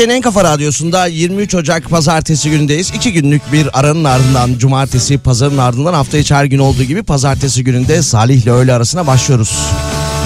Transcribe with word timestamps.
Türkiye'nin 0.00 0.16
en 0.16 0.22
kafa 0.22 0.44
radyosunda 0.44 1.06
23 1.06 1.54
Ocak 1.54 1.90
pazartesi 1.90 2.50
günündeyiz. 2.50 2.90
İki 2.94 3.12
günlük 3.12 3.52
bir 3.52 3.80
aranın 3.80 4.04
ardından 4.04 4.58
cumartesi 4.58 5.18
pazarın 5.18 5.58
ardından 5.58 5.94
hafta 5.94 6.18
içi 6.18 6.34
her 6.34 6.44
gün 6.44 6.58
olduğu 6.58 6.82
gibi 6.82 7.02
pazartesi 7.02 7.64
gününde 7.64 8.02
Salih 8.02 8.42
ile 8.42 8.50
öğle 8.50 8.72
arasına 8.74 9.06
başlıyoruz. 9.06 9.58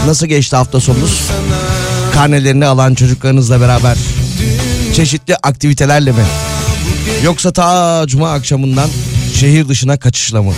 Nasıl 0.07 0.27
geçti 0.27 0.57
hafta 0.57 0.81
sonunuz? 0.81 1.31
Karnelerini 2.13 2.67
alan 2.67 2.95
çocuklarınızla 2.95 3.61
beraber 3.61 3.97
çeşitli 4.95 5.37
aktivitelerle 5.37 6.13
mi? 6.13 6.25
Yoksa 7.25 7.53
ta 7.53 8.05
cuma 8.07 8.33
akşamından 8.33 8.89
şehir 9.35 9.69
dışına 9.69 9.97
kaçışla 9.97 10.43
mı? 10.43 10.53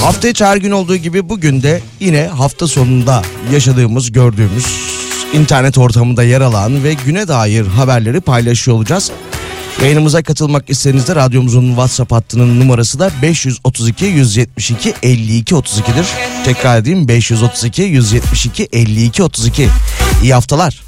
Hafta 0.00 0.28
içi 0.28 0.44
her 0.44 0.56
gün 0.56 0.70
olduğu 0.70 0.96
gibi 0.96 1.28
bugün 1.28 1.62
de 1.62 1.80
yine 2.00 2.26
hafta 2.26 2.66
sonunda 2.66 3.22
yaşadığımız, 3.52 4.12
gördüğümüz 4.12 4.83
internet 5.34 5.78
ortamında 5.78 6.22
yer 6.22 6.40
alan 6.40 6.84
ve 6.84 6.94
güne 7.06 7.28
dair 7.28 7.66
haberleri 7.66 8.20
paylaşıyor 8.20 8.76
olacağız. 8.76 9.10
Yayınımıza 9.82 10.22
katılmak 10.22 10.70
istediğinizde 10.70 11.16
radyomuzun 11.16 11.68
WhatsApp 11.68 12.12
hattının 12.12 12.60
numarası 12.60 12.98
da 12.98 13.10
532 13.22 14.04
172 14.04 14.94
52 15.02 15.54
32'dir. 15.54 16.06
Tekrar 16.44 16.78
edeyim 16.78 17.08
532 17.08 17.82
172 17.82 18.68
52 18.72 19.22
32. 19.22 19.68
İyi 20.22 20.34
haftalar. 20.34 20.82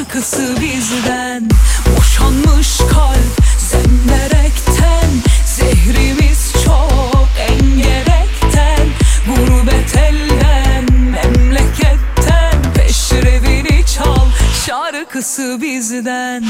Şarkısı 0.00 0.56
bizden. 0.60 1.48
Boşanmış 1.96 2.78
kalp 2.78 3.46
zemberekten 3.58 5.10
Zehrimiz 5.46 6.52
çok 6.64 7.28
engerekten. 7.38 8.86
Gurbet 9.26 9.96
elden 9.96 10.84
memleketten 10.92 12.72
Peşrevini 12.74 13.84
çal. 13.86 14.26
Şarkısı 14.66 15.58
bizden 15.62 16.44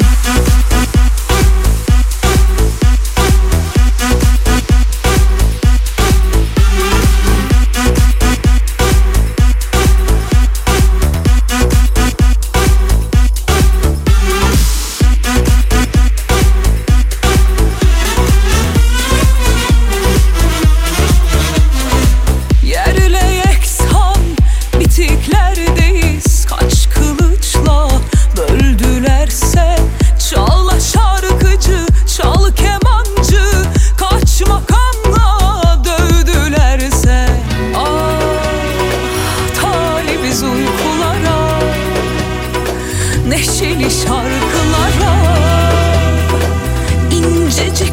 İncecik 47.66 47.89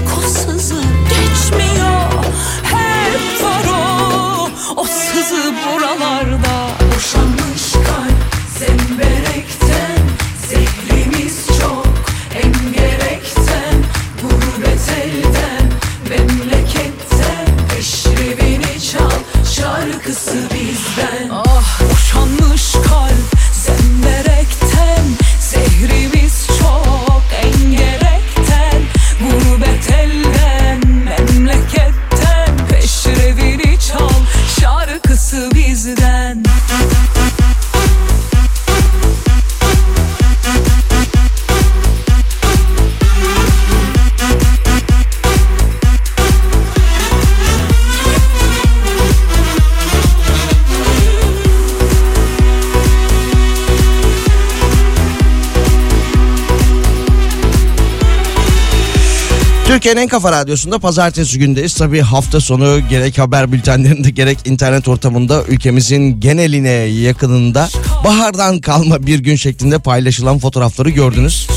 Türkiye'nin 59.87 60.07
en 60.07 60.09
kafa 60.09 60.31
radyosunda 60.31 60.79
pazartesi 60.79 61.39
gündeyiz. 61.39 61.73
Tabii 61.73 62.01
hafta 62.01 62.39
sonu 62.39 62.89
gerek 62.89 63.17
haber 63.17 63.51
bültenlerinde 63.51 64.09
gerek 64.09 64.37
internet 64.45 64.87
ortamında 64.87 65.43
ülkemizin 65.43 66.19
geneline 66.19 66.69
yakınında 66.69 67.69
bahardan 68.03 68.59
kalma 68.59 69.05
bir 69.07 69.19
gün 69.19 69.35
şeklinde 69.35 69.79
paylaşılan 69.79 70.39
fotoğrafları 70.39 70.89
gördünüz. 70.89 71.47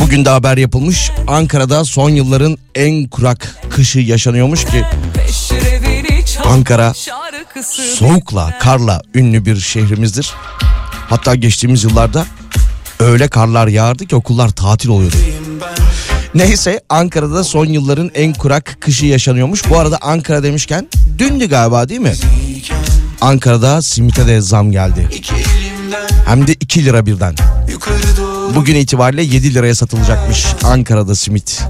Bugün 0.00 0.24
de 0.24 0.30
haber 0.30 0.56
yapılmış. 0.56 1.10
Ankara'da 1.26 1.84
son 1.84 2.10
yılların 2.10 2.58
en 2.74 3.08
kurak 3.08 3.56
kışı 3.70 3.98
yaşanıyormuş 3.98 4.64
ki 4.64 4.84
Ankara 6.44 6.92
soğukla, 7.98 8.58
karla 8.58 9.02
ünlü 9.14 9.44
bir 9.44 9.56
şehrimizdir. 9.56 10.32
Hatta 11.08 11.34
geçtiğimiz 11.34 11.84
yıllarda 11.84 12.26
öyle 13.00 13.28
karlar 13.28 13.68
yağardı 13.68 14.06
ki 14.06 14.16
okullar 14.16 14.48
tatil 14.48 14.88
oluyordu. 14.88 15.16
Neyse 16.34 16.80
Ankara'da 16.88 17.44
son 17.44 17.66
yılların 17.66 18.10
en 18.14 18.32
kurak 18.32 18.76
kışı 18.80 19.06
yaşanıyormuş. 19.06 19.70
Bu 19.70 19.78
arada 19.78 19.98
Ankara 20.02 20.42
demişken 20.42 20.88
dündü 21.18 21.46
galiba 21.48 21.88
değil 21.88 22.00
mi? 22.00 22.12
Ankara'da 23.20 23.82
simite 23.82 24.26
de 24.26 24.40
zam 24.40 24.72
geldi. 24.72 25.08
Hem 26.26 26.46
de 26.46 26.52
2 26.54 26.84
lira 26.84 27.06
birden. 27.06 27.34
Bugün 28.54 28.74
itibariyle 28.74 29.22
7 29.22 29.54
liraya 29.54 29.74
satılacakmış 29.74 30.46
Ankara'da 30.64 31.14
simit. 31.14 31.62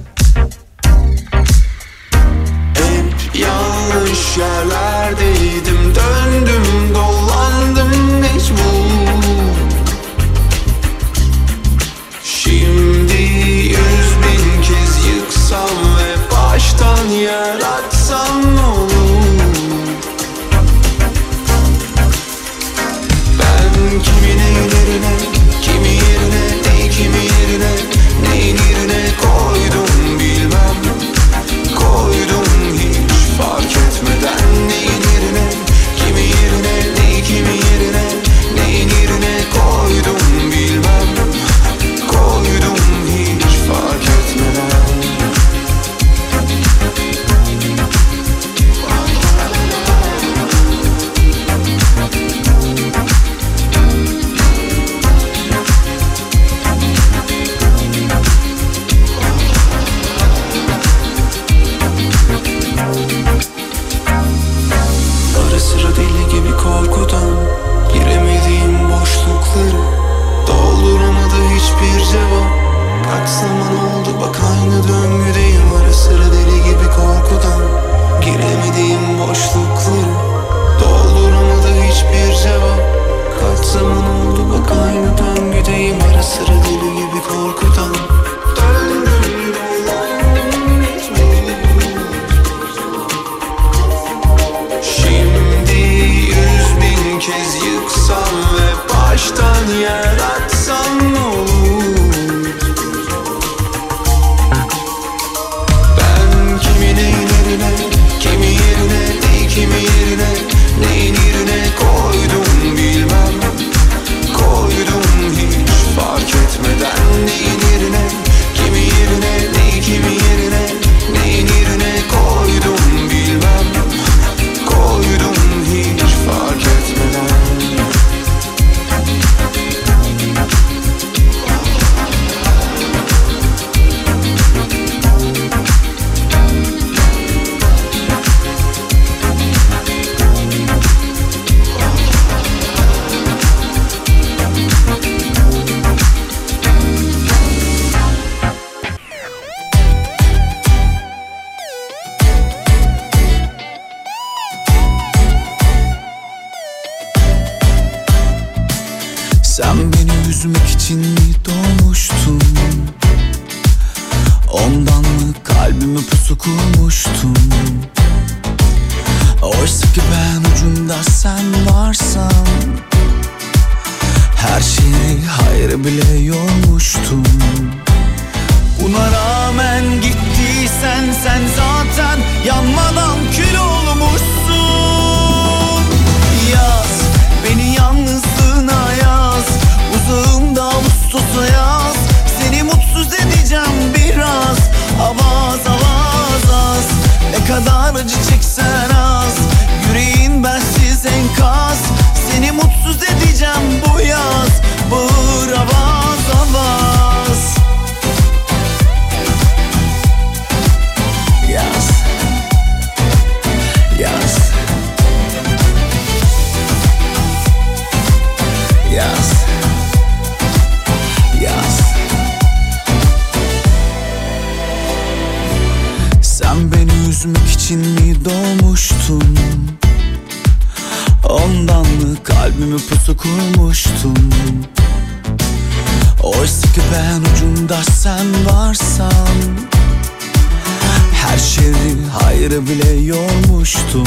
Bile 242.50 242.90
yormuştum. 242.90 244.06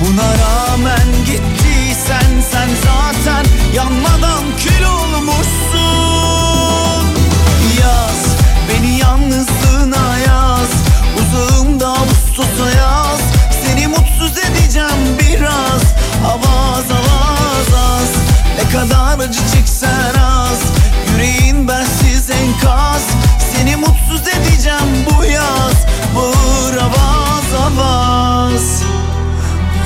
Buna 0.00 0.32
rağmen 0.38 1.06
gittiysen 1.26 2.42
sen 2.50 2.68
zaten 2.84 3.46
yanmadan 3.74 4.44
kül 4.58 4.84
olmuşsun. 4.84 5.86
Yaz 7.80 8.24
beni 8.68 8.98
yalnızlığına 8.98 10.18
yaz. 10.18 10.70
Uzağımda 11.18 11.88
Ağustos'a 11.88 12.70
yaz. 12.78 13.20
Seni 13.64 13.86
mutsuz 13.86 14.38
edeceğim 14.38 15.18
biraz. 15.20 15.82
Avaz 16.26 16.90
avaz 16.90 17.74
az. 17.74 18.10
Ne 18.58 18.70
kadar 18.72 19.18
acı 19.18 19.40
çeksen 19.54 20.14
az. 20.20 20.60
Yüreğin 21.12 21.68
bensiz 21.68 22.30
enkaz 22.30 23.02
Seni 23.56 23.76
mutsuz 23.76 24.28
edeceğim 24.28 25.06
bu 25.10 25.24
yaz 25.24 25.86
Bağır 26.16 26.76
avaz 26.76 27.54
avaz. 27.54 28.82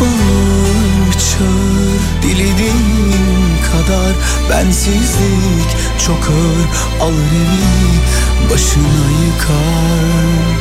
Bağır 0.01 1.13
çağır 1.13 2.23
dilediğin 2.23 3.57
kadar 3.73 4.13
Bensizlik 4.51 5.71
çok 6.07 6.29
ağır 6.29 7.09
alır 7.09 7.33
evi 7.33 8.51
başına 8.51 9.07
yıkar. 9.27 10.61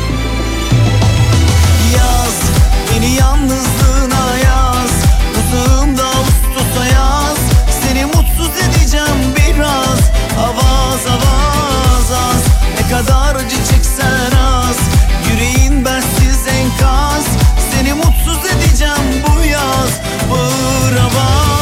Yaz 1.96 2.40
beni 2.92 3.12
yalnızlığına 3.16 3.99
kadar 13.00 13.36
acı 13.36 13.56
çeksen 13.56 14.38
az. 14.38 14.78
Yüreğin 15.32 15.86
bensiz 15.86 16.48
enkaz. 16.48 17.26
Seni 17.72 17.94
mutsuz 17.94 18.46
edeceğim 18.46 19.24
bu 19.28 19.46
yaz. 19.46 20.00
Bağır 20.32 20.98
avaz 20.98 21.59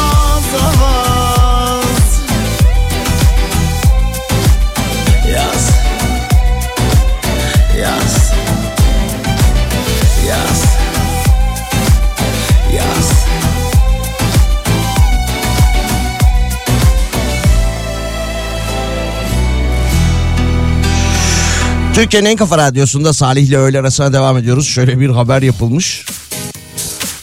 Türkiye'nin 21.97 22.29
en 22.29 22.35
kafa 22.35 22.57
radyosunda 22.57 23.13
Salih 23.13 23.47
ile 23.47 23.57
öğle 23.57 23.79
arasına 23.79 24.13
devam 24.13 24.37
ediyoruz. 24.37 24.67
Şöyle 24.67 24.99
bir 24.99 25.09
haber 25.09 25.41
yapılmış. 25.41 26.05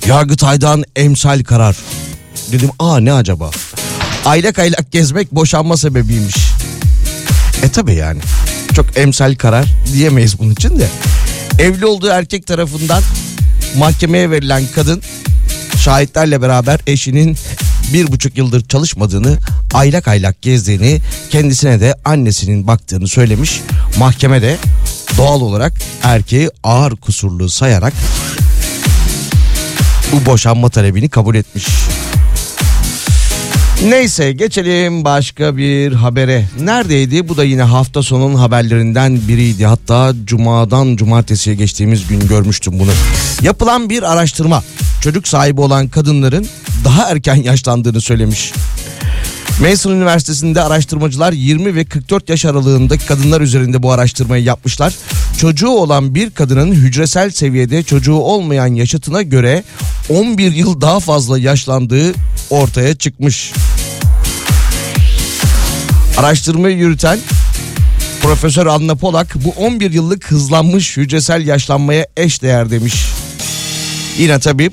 Yargıtay'dan 0.07 0.85
emsal 0.97 1.45
karar. 1.45 1.76
Dedim 2.52 2.71
aa 2.78 3.00
ne 3.00 3.12
acaba? 3.12 3.50
Aylak 4.25 4.59
aylak 4.59 4.93
gezmek 4.93 5.33
boşanma 5.33 5.76
sebebiymiş. 5.76 6.37
E 7.62 7.69
tabi 7.69 7.95
yani. 7.95 8.21
Çok 8.76 8.99
emsal 8.99 9.35
karar 9.35 9.66
diyemeyiz 9.93 10.38
bunun 10.38 10.52
için 10.52 10.78
de. 10.78 10.88
Evli 11.59 11.87
olduğu 11.87 12.09
erkek 12.09 12.47
tarafından 12.47 13.02
mahkemeye 13.76 14.31
verilen 14.31 14.62
kadın 14.75 15.02
şahitlerle 15.78 16.43
beraber 16.43 16.81
eşinin 16.87 17.37
bir 17.93 18.12
buçuk 18.12 18.38
yıldır 18.38 18.69
çalışmadığını, 18.69 19.38
aylak 19.75 20.09
aylak 20.09 20.43
gezdiğini, 20.43 21.00
kendisine 21.31 21.81
de 21.81 21.95
annesinin 22.04 22.66
baktığını 22.66 23.09
söylemiş. 23.09 23.61
Mahkemede 23.98 24.56
doğal 25.18 25.40
olarak 25.40 25.72
erkeği 26.02 26.50
ağır 26.62 26.96
kusurlu 26.96 27.48
sayarak 27.50 27.92
bu 30.12 30.26
boşanma 30.26 30.68
talebini 30.68 31.08
kabul 31.08 31.34
etmiş. 31.34 31.66
Neyse 33.84 34.32
geçelim 34.32 35.04
başka 35.04 35.56
bir 35.56 35.92
habere. 35.92 36.44
Neredeydi? 36.60 37.28
Bu 37.28 37.36
da 37.36 37.44
yine 37.44 37.62
hafta 37.62 38.02
sonunun 38.02 38.34
haberlerinden 38.34 39.28
biriydi. 39.28 39.66
Hatta 39.66 40.12
cumadan 40.24 40.96
cumartesiye 40.96 41.56
geçtiğimiz 41.56 42.06
gün 42.06 42.28
görmüştüm 42.28 42.78
bunu. 42.78 42.90
Yapılan 43.42 43.90
bir 43.90 44.12
araştırma 44.12 44.62
çocuk 45.00 45.28
sahibi 45.28 45.60
olan 45.60 45.88
kadınların 45.88 46.48
daha 46.84 47.10
erken 47.10 47.34
yaşlandığını 47.34 48.00
söylemiş. 48.00 48.52
Mason 49.61 49.92
Üniversitesi'nde 49.92 50.62
araştırmacılar 50.62 51.32
20 51.32 51.75
ve 51.75 51.84
44 51.84 52.28
yaş 52.28 52.44
aralığındaki 52.44 53.06
kadınlar 53.06 53.40
üzerinde 53.40 53.82
bu 53.82 53.92
araştırmayı 53.92 54.44
yapmışlar. 54.44 54.94
Çocuğu 55.38 55.68
olan 55.68 56.14
bir 56.14 56.30
kadının 56.30 56.73
hücresel 56.73 57.30
seviyede 57.30 57.82
çocuğu 57.82 58.14
olmayan 58.14 58.66
yaşıtına 58.66 59.23
göre 59.23 59.64
11 60.08 60.52
yıl 60.52 60.80
daha 60.80 61.00
fazla 61.00 61.38
yaşlandığı 61.38 62.14
ortaya 62.50 62.94
çıkmış. 62.94 63.52
Araştırmayı 66.18 66.76
yürüten 66.76 67.18
Profesör 68.23 68.66
Anna 68.66 68.94
Polak 68.94 69.34
bu 69.44 69.50
11 69.50 69.90
yıllık 69.90 70.30
hızlanmış 70.30 70.96
hücresel 70.96 71.46
yaşlanmaya 71.46 72.06
eş 72.16 72.42
değer 72.42 72.70
demiş. 72.70 72.94
Yine 74.18 74.38
tabii 74.38 74.70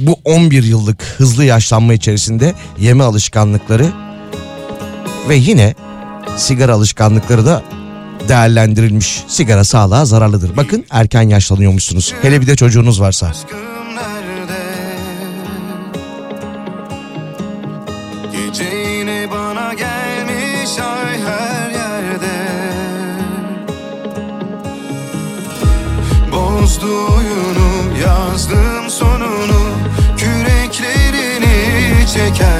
bu 0.00 0.16
11 0.24 0.62
yıllık 0.62 1.02
hızlı 1.02 1.44
yaşlanma 1.44 1.94
içerisinde 1.94 2.54
yeme 2.78 3.04
alışkanlıkları 3.04 3.86
ve 5.28 5.36
yine 5.36 5.74
sigara 6.36 6.74
alışkanlıkları 6.74 7.46
da 7.46 7.62
değerlendirilmiş. 8.28 9.24
Sigara 9.28 9.64
sağlığa 9.64 10.04
zararlıdır. 10.04 10.56
Bakın 10.56 10.84
erken 10.90 11.28
yaşlanıyormuşsunuz. 11.28 12.14
Hele 12.22 12.40
bir 12.40 12.46
de 12.46 12.56
çocuğunuz 12.56 13.00
varsa. 13.00 13.32
I 32.30 32.32
can 32.32 32.59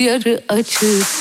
Yarı 0.00 0.40
açık 0.48 1.15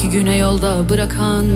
iki 0.00 0.10
güne 0.10 0.36
yolda 0.36 0.88
bırakan 0.88 1.46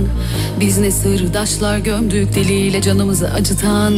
Biz 0.60 0.78
ne 0.78 0.90
sırdaşlar 0.90 1.78
gömdük 1.78 2.34
deliyle 2.34 2.82
canımızı 2.82 3.30
acıtan. 3.30 3.94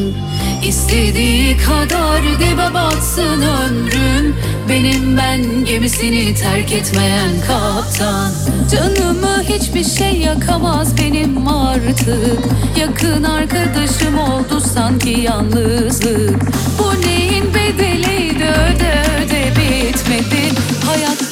İstediği 0.69 1.57
kadar 1.57 2.23
dibe 2.23 2.75
batsın 2.75 3.43
ömrüm 3.43 4.37
Benim 4.69 5.17
ben 5.17 5.65
gemisini 5.65 6.35
terk 6.35 6.73
etmeyen 6.73 7.31
kaptan. 7.47 8.31
Canımı 8.73 9.43
hiçbir 9.43 9.85
şey 9.85 10.21
yakamaz 10.21 10.99
benim 10.99 11.49
artık. 11.49 12.41
Yakın 12.81 13.23
arkadaşım 13.23 14.19
oldu 14.19 14.61
sanki 14.75 15.11
yalnızlık. 15.11 16.43
Bu 16.79 17.07
neyin 17.07 17.55
bedeliydi 17.55 18.45
öde 18.45 19.03
öde 19.19 19.51
bitmedi. 19.51 20.61
Hayat 20.87 21.26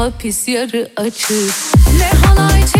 hapis 0.00 0.48
yarı 0.48 0.88
açık. 0.96 1.54
Ne 1.98 2.10
halay 2.26 2.60
çektirir 2.60 2.79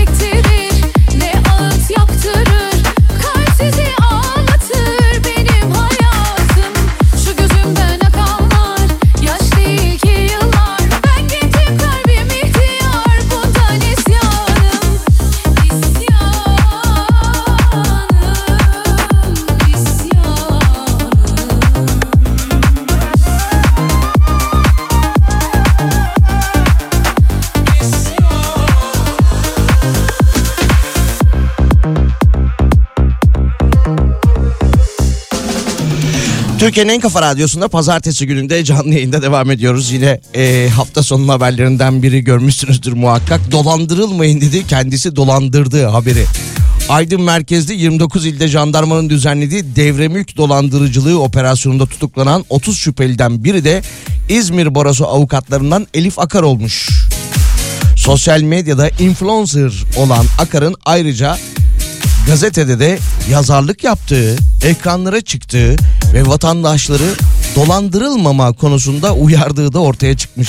Türkiye'nin 36.60 36.92
en 36.92 37.00
kafa 37.00 37.22
radyosunda 37.22 37.68
pazartesi 37.68 38.26
gününde 38.26 38.64
canlı 38.64 38.94
yayında 38.94 39.22
devam 39.22 39.50
ediyoruz. 39.50 39.90
Yine 39.92 40.20
e, 40.34 40.68
hafta 40.76 41.02
sonu 41.02 41.32
haberlerinden 41.32 42.02
biri 42.02 42.24
görmüşsünüzdür 42.24 42.92
muhakkak. 42.92 43.52
Dolandırılmayın 43.52 44.40
dedi 44.40 44.66
kendisi 44.66 45.16
dolandırdığı 45.16 45.86
haberi. 45.86 46.24
Aydın 46.88 47.22
merkezli 47.22 47.74
29 47.74 48.26
ilde 48.26 48.48
jandarmanın 48.48 49.10
düzenlediği 49.10 49.76
devre 49.76 50.36
dolandırıcılığı 50.36 51.22
operasyonunda 51.22 51.86
tutuklanan 51.86 52.44
30 52.48 52.78
şüpheliden 52.78 53.44
biri 53.44 53.64
de 53.64 53.82
İzmir 54.28 54.74
Barosu 54.74 55.06
avukatlarından 55.06 55.86
Elif 55.94 56.18
Akar 56.18 56.42
olmuş. 56.42 56.88
Sosyal 57.96 58.40
medyada 58.40 58.88
influencer 58.88 59.72
olan 59.96 60.26
Akar'ın 60.38 60.74
ayrıca 60.84 61.38
gazetede 62.26 62.78
de 62.78 62.98
yazarlık 63.30 63.84
yaptığı, 63.84 64.36
ekranlara 64.64 65.20
çıktığı 65.20 65.76
ve 66.14 66.26
vatandaşları 66.26 67.14
dolandırılmama 67.56 68.52
konusunda 68.52 69.14
uyardığı 69.14 69.72
da 69.72 69.78
ortaya 69.78 70.16
çıkmış. 70.16 70.48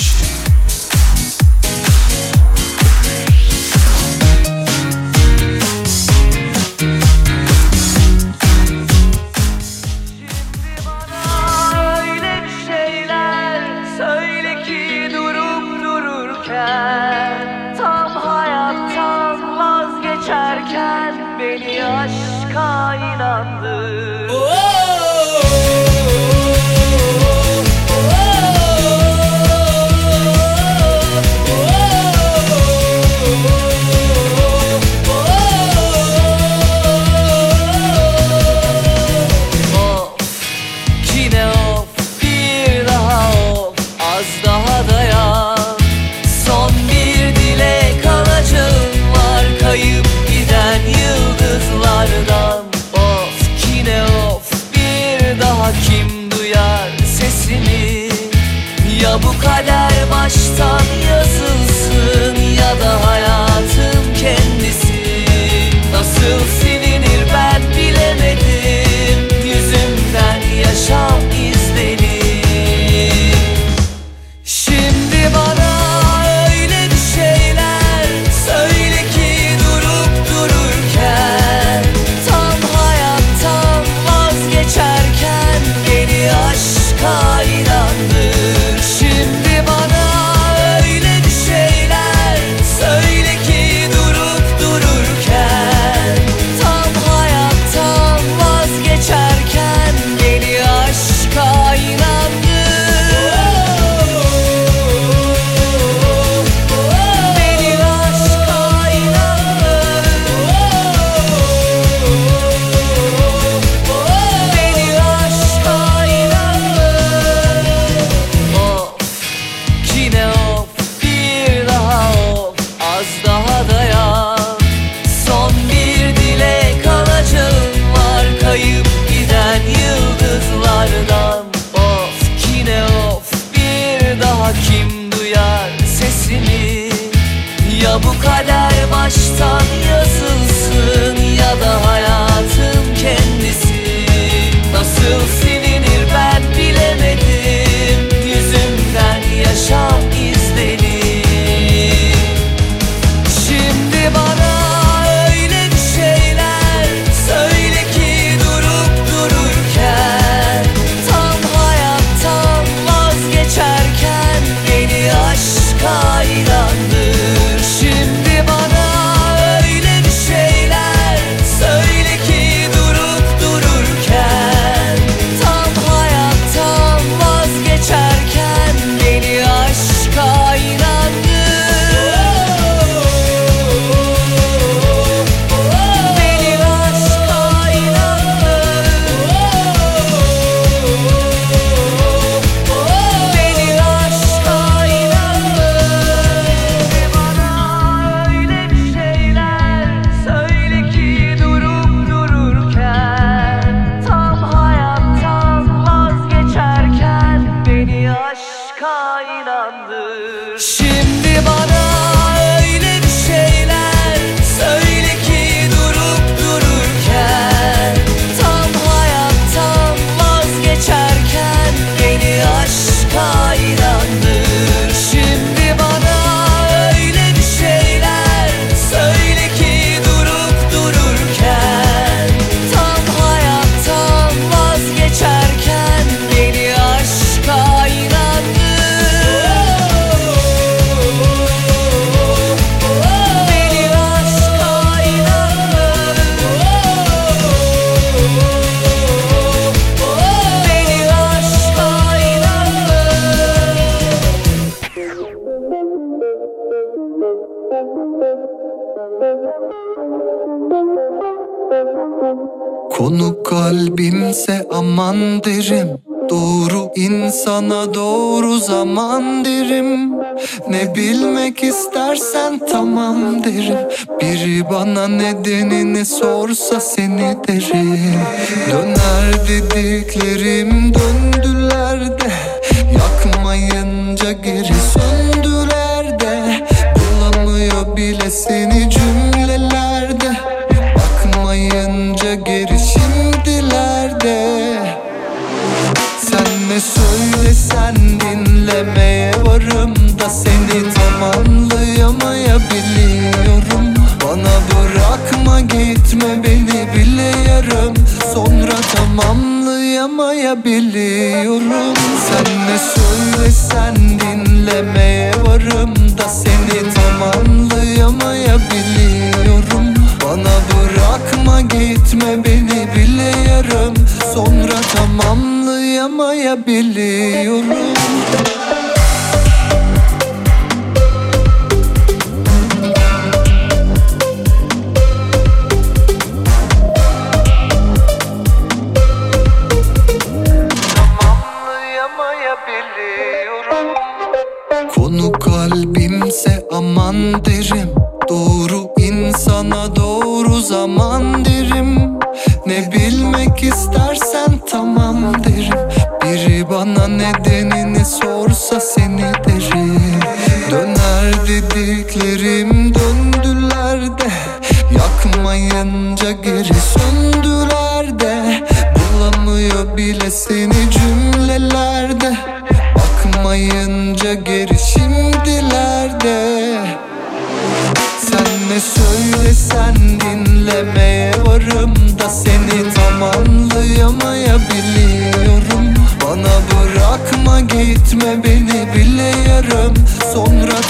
Deixe-me 347.22 348.01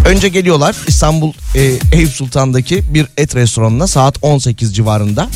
Önce 0.08 0.30
geliyorlar 0.30 0.76
İstanbul 0.88 1.34
e, 1.56 1.62
Eyüp 1.92 2.12
Sultan'daki 2.12 2.94
bir 2.94 3.06
et 3.18 3.36
restoranına 3.36 3.88
saat 3.88 4.16
18 4.22 4.76
civarında. 4.76 5.30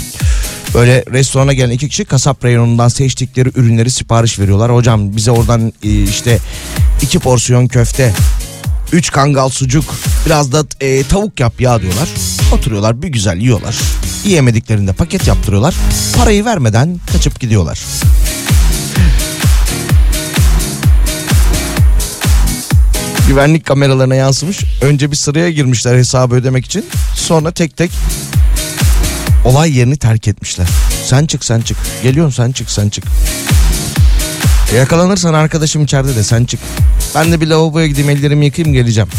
Böyle 0.77 1.03
restorana 1.11 1.53
gelen 1.53 1.69
iki 1.69 1.89
kişi 1.89 2.05
kasap 2.05 2.45
reyonundan 2.45 2.87
seçtikleri 2.87 3.51
ürünleri 3.55 3.91
sipariş 3.91 4.39
veriyorlar. 4.39 4.75
Hocam 4.75 5.15
bize 5.15 5.31
oradan 5.31 5.73
e, 5.83 6.03
işte 6.03 6.39
iki 7.01 7.19
porsiyon 7.19 7.67
köfte, 7.67 8.13
üç 8.91 9.11
kangal 9.11 9.49
sucuk, 9.49 9.85
biraz 10.25 10.51
da 10.51 10.65
e, 10.81 11.03
tavuk 11.03 11.39
yap 11.39 11.61
ya 11.61 11.81
diyorlar. 11.81 12.09
Oturuyorlar 12.53 13.01
bir 13.01 13.07
güzel 13.07 13.37
yiyorlar. 13.37 13.75
Yiyemediklerinde 14.25 14.93
paket 14.93 15.27
yaptırıyorlar. 15.27 15.75
Parayı 16.17 16.45
vermeden 16.45 16.99
kaçıp 17.13 17.39
gidiyorlar. 17.39 17.79
Güvenlik 23.27 23.65
kameralarına 23.65 24.15
yansımış. 24.15 24.59
Önce 24.81 25.11
bir 25.11 25.15
sıraya 25.15 25.51
girmişler 25.51 25.97
hesabı 25.97 26.35
ödemek 26.35 26.65
için. 26.65 26.85
Sonra 27.15 27.51
tek 27.51 27.77
tek 27.77 27.91
olay 29.47 29.77
yerini 29.77 29.97
terk 29.97 30.27
etmişler. 30.27 30.67
Sen 31.05 31.25
çık 31.25 31.45
sen 31.45 31.62
çık. 31.62 31.77
Geliyorsun 32.03 32.43
sen 32.43 32.51
çık 32.51 32.69
sen 32.69 32.89
çık. 32.89 33.03
E, 34.73 34.75
Yakalanırsan 34.75 35.33
arkadaşım 35.33 35.83
içeride 35.83 36.15
de 36.15 36.23
sen 36.23 36.45
çık. 36.45 36.60
Ben 37.15 37.31
de 37.31 37.41
bir 37.41 37.47
lavaboya 37.47 37.88
gideyim 37.88 38.10
ellerimi 38.10 38.45
yıkayayım 38.45 38.73
geleceğim. 38.73 39.10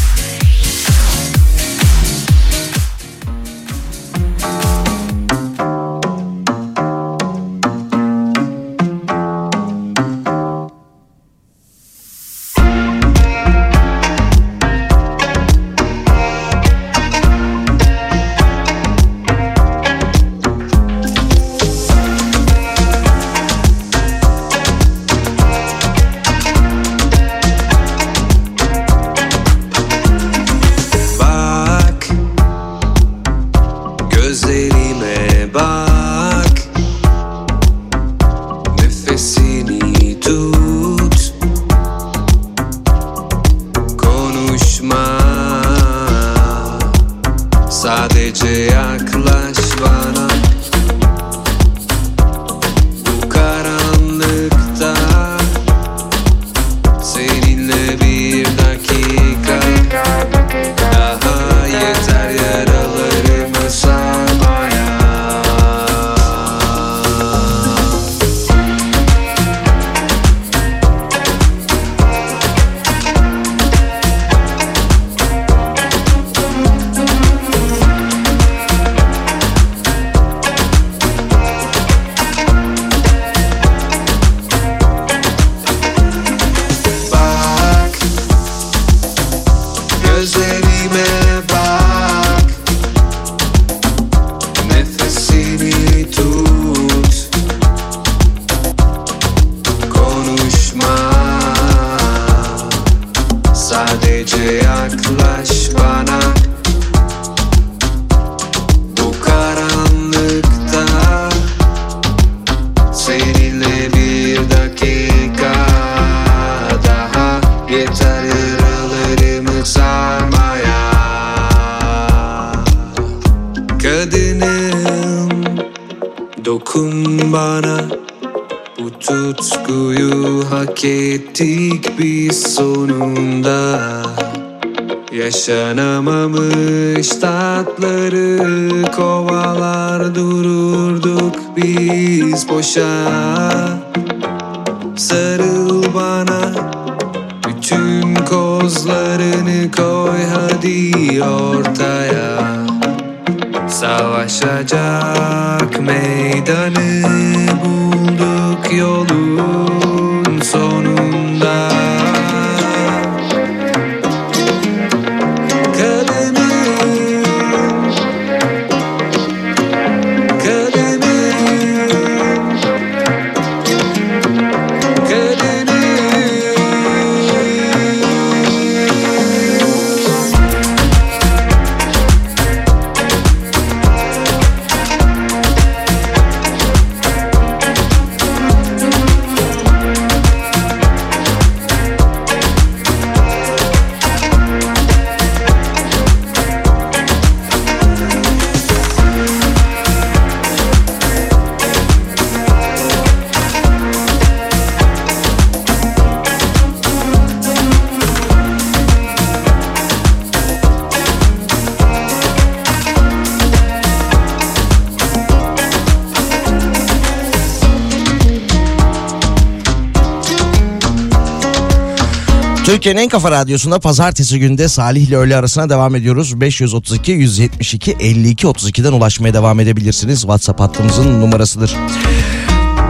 Türkiye'nin 222.79 223.01
en 223.01 223.09
kafa 223.09 223.31
radyosunda 223.31 223.79
pazartesi 223.79 224.39
günde 224.39 224.67
Salih 224.67 225.07
ile 225.07 225.17
öğle 225.17 225.35
arasına 225.35 225.69
devam 225.69 225.95
ediyoruz. 225.95 226.41
532 226.41 227.11
172 227.11 227.91
52 227.91 228.47
32'den 228.47 228.91
ulaşmaya 228.91 229.33
devam 229.33 229.59
edebilirsiniz. 229.59 230.21
WhatsApp 230.21 230.59
hattımızın 230.59 231.21
numarasıdır. 231.21 231.75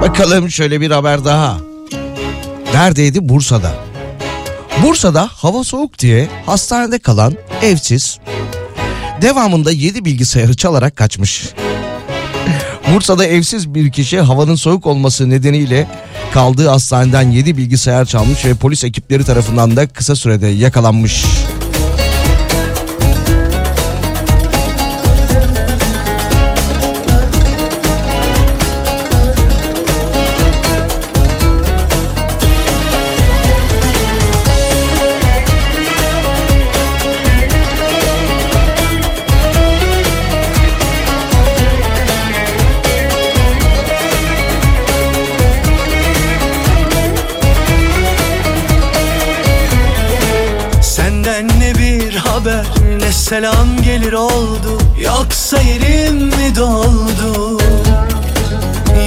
Bakalım 0.02 0.52
şöyle 0.52 0.82
bir 0.82 0.92
haber 0.92 1.26
daha. 1.26 1.58
Neredeydi? 2.74 3.30
Bursa'da. 3.30 3.76
Bursa'da 4.84 5.30
hava 5.34 5.64
soğuk 5.64 6.00
diye 6.00 6.28
hastanede 6.46 7.00
kalan 7.00 7.34
evsiz 7.62 8.20
devamında 9.22 9.72
7 9.72 10.06
bilgisayarı 10.06 10.56
çalarak 10.56 10.96
kaçmış. 10.96 11.50
Bursa'da 12.94 13.26
evsiz 13.26 13.74
bir 13.74 13.92
kişi 13.92 14.22
havanın 14.22 14.56
soğuk 14.56 14.86
olması 14.86 15.30
nedeniyle 15.30 15.88
kaldığı 16.34 16.68
hastaneden 16.68 17.32
7 17.32 17.58
bilgisayar 17.58 18.06
çalmış 18.06 18.46
ve 18.46 18.54
polis 18.54 18.84
ekipleri 18.84 19.24
tarafından 19.24 19.76
da 19.76 19.88
kısa 19.88 20.16
sürede 20.16 20.48
yakalanmış. 20.48 21.26
Selam 53.30 53.82
gelir 53.84 54.14
oldu. 54.14 54.78
Yoksa 55.00 55.62
yerim 55.62 56.16
mi 56.16 56.56
doldu? 56.56 57.62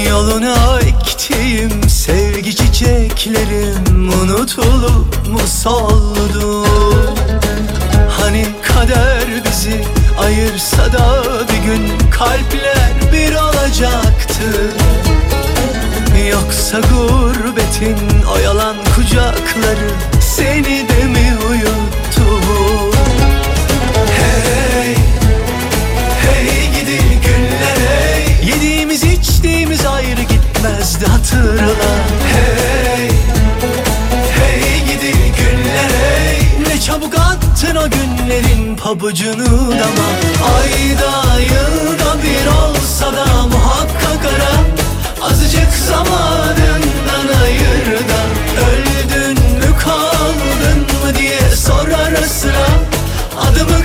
Yoluna 0.08 0.80
ektiğim 0.80 1.88
sevgi 1.88 2.56
çiçeklerim 2.56 4.12
Unutulup 4.22 5.28
mu 5.28 5.40
soldu? 5.62 6.66
Hani 8.20 8.46
kader 8.62 9.24
bizi 9.44 9.84
ayırsa 10.24 10.92
da 10.92 11.24
bir 11.48 11.66
gün 11.66 12.10
Kalpler 12.10 13.12
bir 13.12 13.34
olacaktı. 13.34 14.44
Yoksa 16.30 16.80
gurbetin 16.80 17.98
o 18.34 18.38
yalan 18.38 18.76
kucakları 18.96 19.90
Seni 20.20 20.88
de 20.88 21.04
mi 21.04 21.41
gitmezdi 31.02 31.06
hatırla. 31.06 31.74
Hey, 32.32 33.10
hey 34.38 34.80
gidi 34.80 35.12
günler 35.12 35.90
hey. 35.90 36.68
Ne 36.68 36.80
çabuk 36.80 37.14
attın 37.14 37.76
o 37.76 37.90
günlerin 37.90 38.76
pabucunu 38.76 39.70
dama. 39.70 40.08
Ayda 40.56 41.40
yılda 41.40 42.22
bir 42.22 42.46
olsa 42.46 43.16
da 43.16 43.46
muhakkak 43.46 44.24
ara. 44.24 44.62
Azıcık 45.30 45.72
zamanından 45.88 47.40
ayır 47.42 47.86
da 47.86 48.22
Öldün 48.66 49.38
mü 49.38 49.78
kaldın 49.84 50.78
mı 50.80 51.18
diye 51.18 51.40
sor 51.56 51.88
ara 51.88 52.28
sıra 52.28 52.66
Adımı 53.40 53.81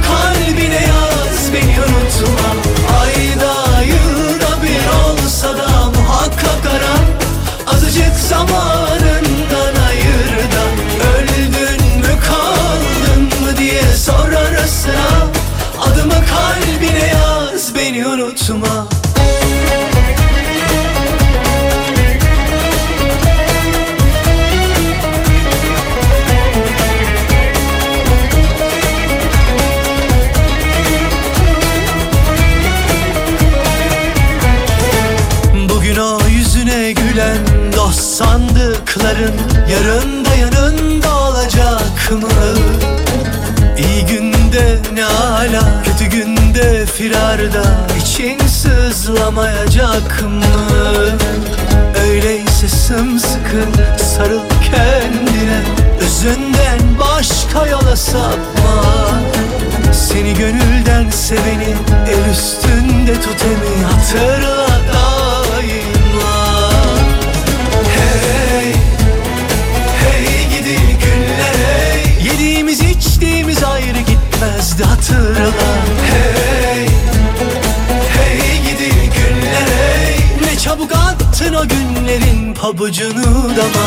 pabucunu 82.68 83.24
dama 83.56 83.86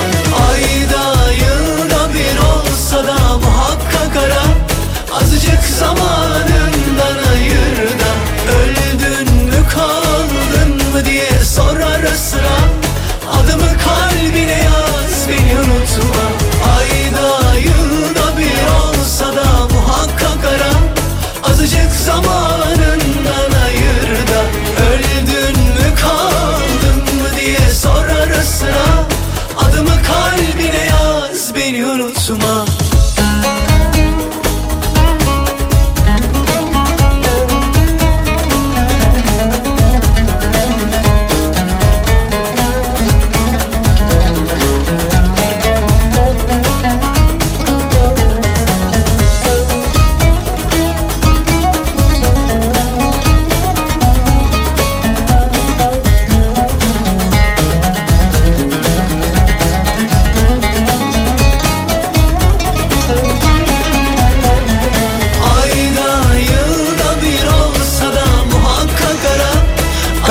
Ayda 0.49 1.20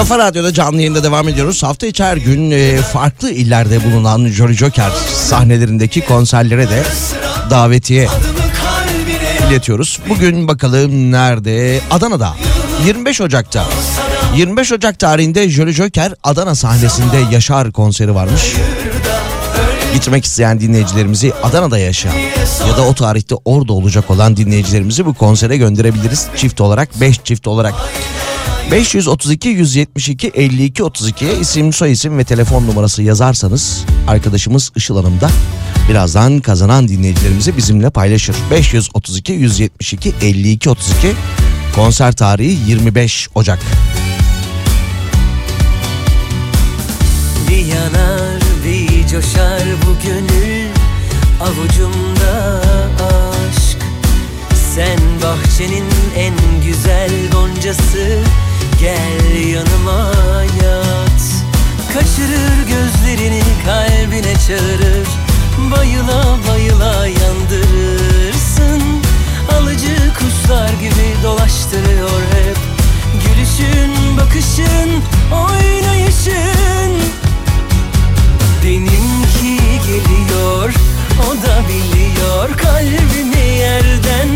Kafa 0.10 0.28
Radyo'da 0.28 0.54
canlı 0.54 0.78
yayında 0.78 1.04
devam 1.04 1.28
ediyoruz. 1.28 1.64
Hafta 1.64 1.88
içi 1.88 2.04
her 2.04 2.18
gün 2.18 2.52
e, 2.52 2.78
farklı 2.78 3.32
illerde 3.32 3.84
bulunan 3.84 4.28
Jolly 4.28 4.54
Joker 4.54 4.90
sahnelerindeki 5.14 6.02
konserlere 6.02 6.70
de 6.70 6.84
davetiye 7.50 8.08
iletiyoruz. 9.50 10.00
Bugün 10.10 10.48
bakalım 10.48 11.12
nerede? 11.12 11.80
Adana'da. 11.92 12.34
25 12.86 13.22
Ocak'ta. 13.22 13.66
25 14.36 14.72
Ocak 14.72 15.00
tarihinde 15.00 15.50
Jolly 15.50 15.74
Joker 15.74 16.14
Adana 16.24 16.56
sahnesinde 16.56 17.18
Yaşar 17.32 17.72
konseri 17.72 18.16
varmış. 18.16 18.56
Gitmek 19.94 20.26
isteyen 20.26 20.60
dinleyicilerimizi 20.60 21.34
Adana'da 21.44 21.78
yaşayan 21.78 22.16
ya 22.68 22.78
da 22.78 22.82
o 22.82 22.94
tarihte 22.94 23.36
orada 23.46 23.74
olacak 23.74 24.10
olan 24.10 24.38
dinleyicilerimizi 24.38 25.06
bu 25.06 25.14
konsere 25.14 25.58
gönderebiliriz. 25.58 26.28
Çift 26.36 26.62
olarak 26.62 27.02
5 27.02 27.24
çift 27.24 27.48
olarak. 27.48 27.74
532 28.72 29.50
172 29.50 30.28
52 30.28 30.84
32'ye 30.84 31.40
isim 31.40 31.74
soy 31.74 31.92
isim 31.92 32.18
ve 32.18 32.24
telefon 32.24 32.68
numarası 32.68 33.04
yazarsanız 33.04 33.86
arkadaşımız 34.08 34.72
Işıl 34.76 34.98
Hanım 34.98 35.22
da 35.22 35.30
birazdan 35.90 36.40
kazanan 36.40 36.88
dinleyicilerimizi 36.88 37.58
bizimle 37.58 37.90
paylaşır. 37.90 38.36
532 38.52 39.34
172 39.34 40.14
52 40.22 40.70
32 40.70 41.16
konser 41.76 42.16
tarihi 42.16 42.70
25 42.70 43.30
Ocak. 43.36 43.60
Bir 47.50 47.66
yanar 47.66 48.42
bir 48.66 49.08
coşar 49.08 49.62
bu 49.86 50.08
gönül 50.08 50.68
Avucumda 51.42 52.62
aşk 53.04 53.78
Sen 54.76 55.00
bahçenin 55.24 55.86
en 56.16 56.34
güzel 56.66 57.12
goncası 57.32 58.20
Gel 58.80 59.48
yanıma 59.48 60.12
yat. 60.64 61.22
Kaçırır 61.94 62.68
gözlerini 62.68 63.44
kalbine 63.66 64.34
çağırır. 64.48 65.08
Bayıla 65.72 66.38
bayıla 66.50 67.08
yandırırsın 67.08 68.82
Alıcı 69.58 70.14
kuşlar 70.14 70.70
gibi 70.70 71.24
dolaştırıyor 71.24 72.22
hep. 72.22 72.58
Gülüşün, 73.14 74.18
bakışın, 74.18 75.04
oynayışın. 75.32 76.92
Benimki 78.64 79.58
geliyor, 79.88 80.74
o 81.22 81.48
da 81.48 81.64
biliyor. 81.70 82.58
Kalbimi 82.58 83.48
yerden 83.58 84.30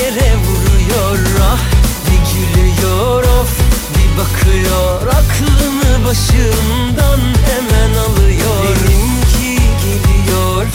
yere 0.00 0.34
vuruyor. 0.36 1.18
Ah 1.42 1.60
bir 2.06 2.54
gülüyor 2.54 3.22
of 3.22 3.67
bakıyor 4.18 5.06
Aklımı 5.06 6.04
başımdan 6.04 7.20
hemen 7.48 7.94
alıyor. 7.98 8.64
Benimki 8.64 9.62
geliyor, 9.84 10.66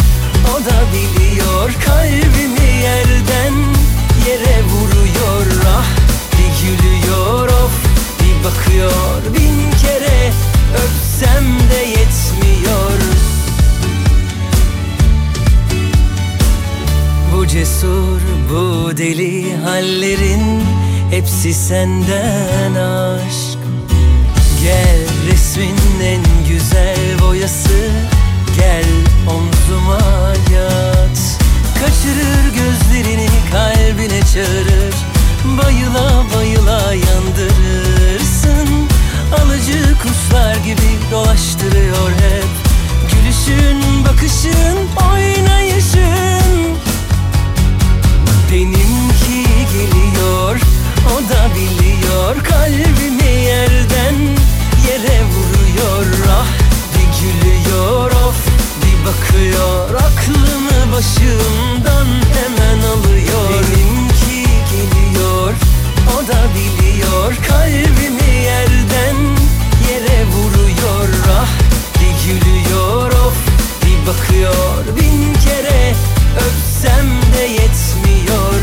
o 0.53 0.65
da 0.65 0.83
biliyor. 0.93 1.73
Kalbimi 1.85 2.81
yerden 2.83 3.53
yere 4.27 4.63
vuruyor. 4.63 5.63
Ah 5.67 5.87
bir 6.33 6.67
gülüyor 6.67 7.47
of 7.47 7.71
bir 8.19 8.43
bakıyor. 8.43 9.33
Bin 9.33 9.71
kere 9.81 10.31
öpsem 10.73 11.45
de 11.71 11.85
yetmiyor. 11.87 12.99
Bu 17.35 17.47
cesur, 17.47 18.19
bu 18.49 18.97
deli 18.97 19.55
hallerin 19.55 20.63
Hepsi 21.13 21.53
senden 21.53 22.75
aşk. 22.75 23.59
Gel 24.63 25.31
resmin 25.31 25.75
en 26.03 26.21
güzel 26.47 27.19
boyası. 27.21 27.89
Gel 28.57 28.85
omzuma 29.27 29.99
yat. 30.53 31.39
Kaçırır 31.79 32.45
gözlerini 32.55 33.29
kalbine 33.51 34.19
çağırır. 34.33 34.95
Bayıla 35.45 36.23
bayıla 36.35 36.93
yandırırsın. 36.93 38.87
Alıcı 39.41 39.95
kuşlar 40.03 40.55
gibi 40.55 41.11
dolaştırıyor 41.11 42.09
hep. 42.09 42.49
Gülüşün, 43.11 44.05
bakışın, 44.05 44.77
oynayışın. 45.11 46.77
Benimki 48.51 49.43
geliyor, 49.73 50.72
o 51.11 51.29
da 51.29 51.55
biliyor 51.55 52.43
Kalbimi 52.43 53.31
yerden 53.45 54.15
yere 54.87 55.19
vuruyor. 55.23 56.05
Ah 56.31 56.47
bir 56.93 57.07
gülüyor 57.19 58.11
of 58.11 58.35
bir 58.81 59.05
bakıyor. 59.05 59.89
Aklımı 59.89 60.91
başımdan 60.91 62.07
hemen 62.35 62.79
alıyor. 62.79 63.49
Benimki 63.49 64.43
geliyor, 64.71 65.53
o 66.17 66.27
da 66.27 66.41
biliyor. 66.55 67.35
Kalbimi 67.47 68.35
yerden 68.43 69.15
yere 69.89 70.25
vuruyor. 70.25 71.09
Ah 71.39 71.49
bir 71.99 72.25
gülüyor 72.25 73.11
of 73.11 73.37
bir 73.85 74.07
bakıyor. 74.07 74.95
Bin 74.95 75.33
kere 75.33 75.95
öpsem 76.35 77.07
de 77.37 77.43
yetmiyor 77.43 78.62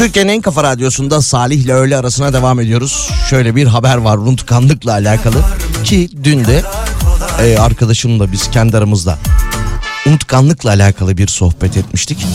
Türkiye'nin 0.00 0.32
en 0.32 0.40
kafa 0.40 0.62
radyosunda 0.62 1.22
Salih 1.22 1.56
ile 1.56 1.72
öğle 1.72 1.96
arasına 1.96 2.32
devam 2.32 2.60
ediyoruz. 2.60 3.10
Şöyle 3.30 3.56
bir 3.56 3.66
haber 3.66 3.96
var 3.96 4.16
unutkanlıkla 4.18 4.92
alakalı 4.92 5.44
ki 5.84 6.08
dün 6.24 6.44
de 6.44 6.62
e, 7.42 7.58
arkadaşımla 7.58 8.32
biz 8.32 8.50
kendi 8.50 8.76
aramızda 8.76 9.18
unutkanlıkla 10.06 10.70
alakalı 10.70 11.18
bir 11.18 11.28
sohbet 11.28 11.76
etmiştik. 11.76 12.26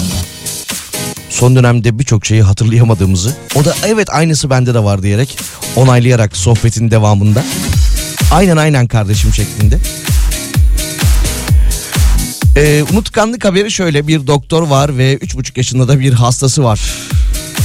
Son 1.29 1.55
dönemde 1.55 1.99
birçok 1.99 2.25
şeyi 2.25 2.43
hatırlayamadığımızı 2.43 3.35
o 3.55 3.65
da 3.65 3.75
evet 3.85 4.13
aynısı 4.13 4.49
bende 4.49 4.73
de 4.73 4.83
var 4.83 5.03
diyerek 5.03 5.37
onaylayarak 5.75 6.37
sohbetin 6.37 6.91
devamında 6.91 7.43
aynen 8.31 8.57
aynen 8.57 8.87
kardeşim 8.87 9.33
şeklinde. 9.33 9.79
Ee, 12.57 12.83
unutkanlık 12.93 13.45
haberi 13.45 13.71
şöyle 13.71 14.07
bir 14.07 14.27
doktor 14.27 14.63
var 14.63 14.97
ve 14.97 15.15
3,5 15.15 15.57
yaşında 15.57 15.87
da 15.87 15.99
bir 15.99 16.13
hastası 16.13 16.63
var. 16.63 16.79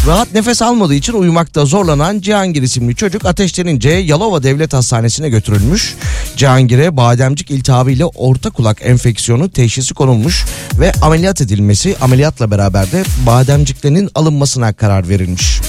Rahat 0.07 0.34
nefes 0.34 0.62
almadığı 0.62 0.95
için 0.95 1.12
uyumakta 1.12 1.64
zorlanan 1.64 2.20
Cihangir 2.20 2.62
isimli 2.62 2.97
çocuk 2.97 3.26
ateşlenince 3.26 3.91
Yalova 3.91 4.43
Devlet 4.43 4.72
Hastanesi'ne 4.72 5.28
götürülmüş. 5.28 5.97
Cihangir'e 6.36 6.97
bademcik 6.97 7.51
iltihabı 7.51 7.91
ile 7.91 8.05
orta 8.05 8.51
kulak 8.51 8.78
enfeksiyonu 8.82 9.51
teşhisi 9.51 9.95
konulmuş 9.95 10.45
ve 10.78 10.93
ameliyat 11.03 11.41
edilmesi 11.41 11.97
ameliyatla 12.01 12.51
beraber 12.51 12.93
de 12.93 13.05
bademciklerinin 13.26 14.11
alınmasına 14.14 14.72
karar 14.72 15.09
verilmiş. 15.09 15.61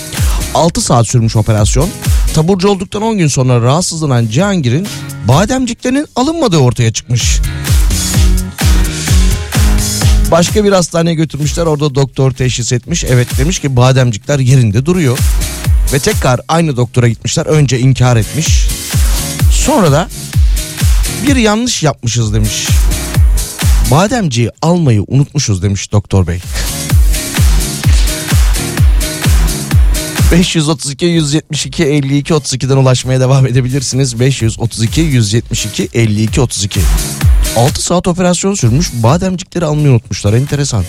6 0.53 0.81
saat 0.81 1.07
sürmüş 1.07 1.35
operasyon. 1.35 1.89
Taburcu 2.33 2.69
olduktan 2.69 3.01
10 3.01 3.17
gün 3.17 3.27
sonra 3.27 3.61
rahatsızlanan 3.61 4.27
Cihangir'in 4.27 4.87
bademciklerinin 5.27 6.07
alınmadığı 6.15 6.57
ortaya 6.57 6.93
çıkmış. 6.93 7.39
Başka 10.31 10.63
bir 10.63 10.71
hastaneye 10.71 11.13
götürmüşler 11.13 11.65
orada 11.65 11.95
doktor 11.95 12.31
teşhis 12.31 12.71
etmiş. 12.71 13.03
Evet 13.03 13.37
demiş 13.37 13.59
ki 13.59 13.75
bademcikler 13.75 14.39
yerinde 14.39 14.85
duruyor. 14.85 15.17
Ve 15.93 15.99
tekrar 15.99 16.41
aynı 16.47 16.77
doktora 16.77 17.07
gitmişler. 17.07 17.45
Önce 17.45 17.79
inkar 17.79 18.17
etmiş. 18.17 18.67
Sonra 19.51 19.91
da 19.91 20.09
bir 21.27 21.35
yanlış 21.35 21.83
yapmışız 21.83 22.33
demiş. 22.33 22.67
Bademciği 23.91 24.49
almayı 24.61 25.03
unutmuşuz 25.07 25.63
demiş 25.63 25.91
doktor 25.91 26.27
bey. 26.27 26.39
532 30.31 31.05
172 31.05 31.83
52 31.83 32.33
32'den 32.33 32.77
ulaşmaya 32.77 33.19
devam 33.19 33.47
edebilirsiniz. 33.47 34.19
532 34.19 35.01
172 35.01 35.89
52 35.93 36.41
32. 36.41 36.79
6 37.55 37.83
saat 37.83 38.07
operasyon 38.07 38.53
sürmüş. 38.53 38.91
Bademcikleri 38.93 39.65
almayı 39.65 39.89
unutmuşlar. 39.89 40.33
Enteresan. 40.33 40.83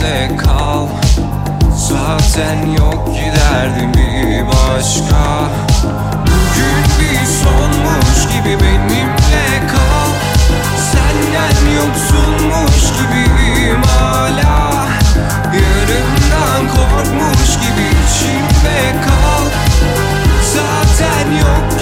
İçimde 0.00 0.36
kal. 0.36 0.86
Zaten 1.76 2.66
yok 2.66 3.08
giderdim 3.14 3.92
bir 3.94 4.46
başka? 4.46 5.50
Bugün 6.22 6.84
bir 7.00 7.26
sonmuş 7.26 8.32
gibi 8.32 8.64
benimle 8.64 9.66
kal. 9.72 10.10
Senden 10.92 11.72
yoksunmuş 11.76 12.82
gibiyim 12.98 13.82
hala. 13.82 14.86
Yarından 15.54 16.68
korkmuş 16.68 17.54
gibi 17.56 17.86
içimde 18.06 18.94
kal. 19.06 19.44
Zaten 20.54 21.30
yok 21.32 21.79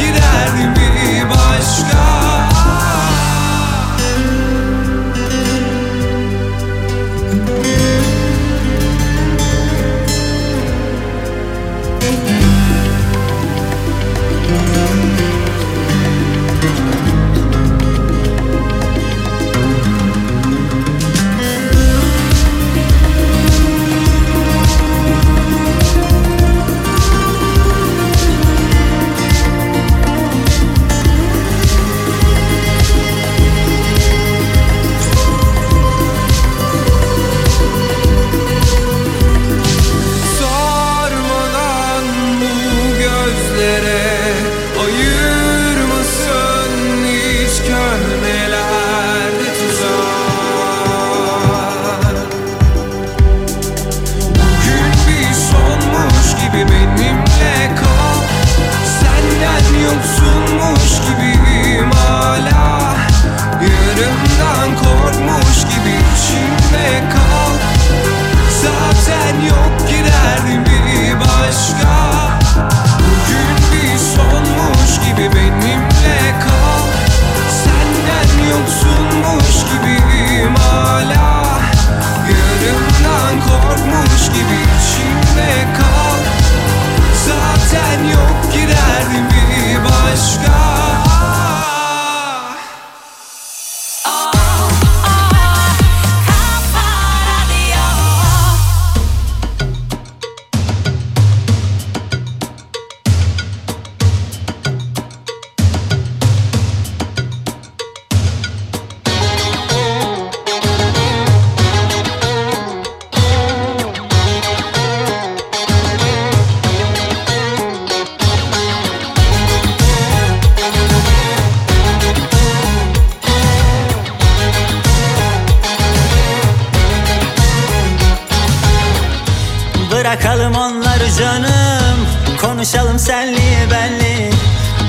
canım. 131.19 132.07
Konuşalım 132.41 132.99
senli 132.99 133.71
benli. 133.71 134.31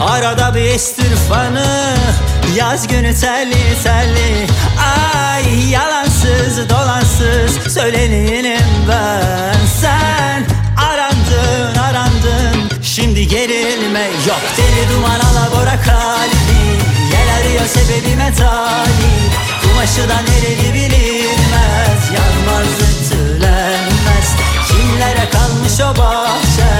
Arada 0.01 0.55
bir 0.55 0.61
estir 0.61 1.15
fanı. 1.29 1.95
Yaz 2.55 2.87
günü 2.87 3.15
telli 3.15 3.83
telli 3.83 4.47
Ay 4.79 5.69
yalansız 5.69 6.69
dolansız 6.69 7.73
Söyleneyim 7.73 8.65
ben. 8.89 9.65
Sen 9.81 10.45
arandın 10.77 11.79
arandın. 11.79 12.81
Şimdi 12.83 13.27
gerilme 13.27 14.03
yok. 14.27 14.41
Deli 14.57 14.89
duman 14.95 15.19
alabora 15.19 15.75
kalbi 15.85 16.61
Yel 17.11 17.35
arıyor 17.39 17.65
sebebime 17.65 18.33
talip 18.33 19.31
Kumaşı 19.61 20.09
da 20.09 20.21
nereli 20.21 20.73
bilinmez. 20.73 22.01
Yanmaz 22.15 22.67
ütülenmez 22.67 23.98
Kimlere 24.69 25.29
kalmış 25.31 25.81
o 25.81 25.97
bahçe? 26.01 26.71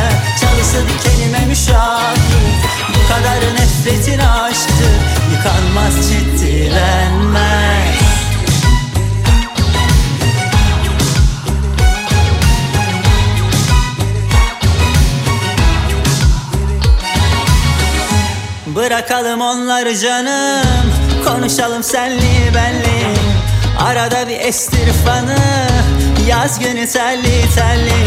Çalısı 0.42 0.84
dikenime 0.90 1.46
müşahit. 1.46 2.80
Bu 2.90 3.08
kadar 3.14 3.40
nefretin 3.54 4.20
aşktır 4.20 5.00
Yıkanmaz 5.32 6.10
ciddilenmez 6.10 8.00
Bırakalım 18.76 19.42
onları 19.42 19.98
canım. 19.98 20.94
Konuşalım 21.28 21.84
senli 21.84 22.54
benli. 22.56 23.18
Arada 23.80 24.28
bir 24.28 24.40
estir 24.40 24.94
fanı 25.06 25.38
Yaz 26.30 26.60
günü 26.60 26.88
telli 26.88 27.54
telli. 27.56 28.02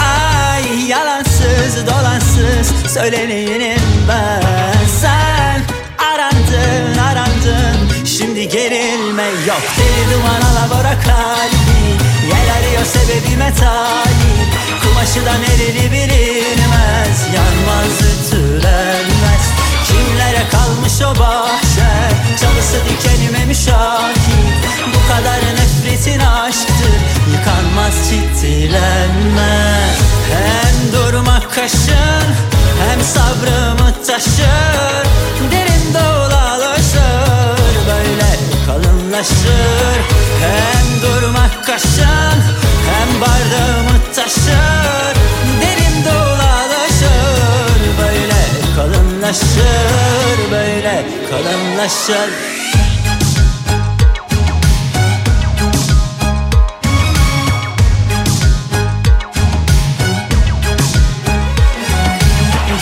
Ay 0.00 0.88
yalansız 0.88 1.86
dolansız 1.86 2.92
Söyleneyim 2.94 3.80
ben. 4.08 4.86
Sen 5.00 5.62
arandın 5.98 6.98
arandın. 6.98 8.04
Şimdi 8.04 8.48
gerilme 8.48 9.24
yok. 9.46 9.62
Deli 9.78 10.14
duman 10.14 10.40
alabora 10.40 10.92
kalbi 11.00 11.80
Yel 12.28 12.54
arıyor 12.58 12.84
sebebime 12.84 13.54
talip 13.54 14.50
Kumaşı 14.82 15.26
da 15.26 15.32
nereli 15.38 15.92
bilinmez. 15.92 17.26
Yanmaz 17.34 18.00
ütülenmez 18.00 19.65
Kimlere 20.06 20.48
kalmış 20.50 20.92
o 21.02 21.20
bahçe. 21.20 21.90
Çalısı 22.40 22.78
dikenime 22.88 23.44
müşahit. 23.44 24.56
Bu 24.94 25.08
kadar 25.12 25.40
nefretin 25.56 26.20
aşktır. 26.20 26.96
Yıkanmaz 27.32 27.94
ciddilenmez 28.10 29.98
Hem 30.32 30.92
durmak 30.92 31.54
kaşın 31.54 32.26
Hem 32.88 33.00
sabrımı 33.02 33.92
taşır. 34.06 35.06
Derin 35.50 35.94
dolalaşır 35.94 37.58
Böyle 37.88 38.30
kalınlaşır. 38.66 39.98
Hem 40.40 41.02
durmak 41.02 41.66
kaşın 41.66 42.38
Hem 42.90 43.20
bardağımı 43.20 44.14
taşır. 44.14 45.16
Derin 45.60 45.85
kalınlaşır 49.26 50.50
Böyle 50.50 51.04
kalınlaşır 51.30 52.30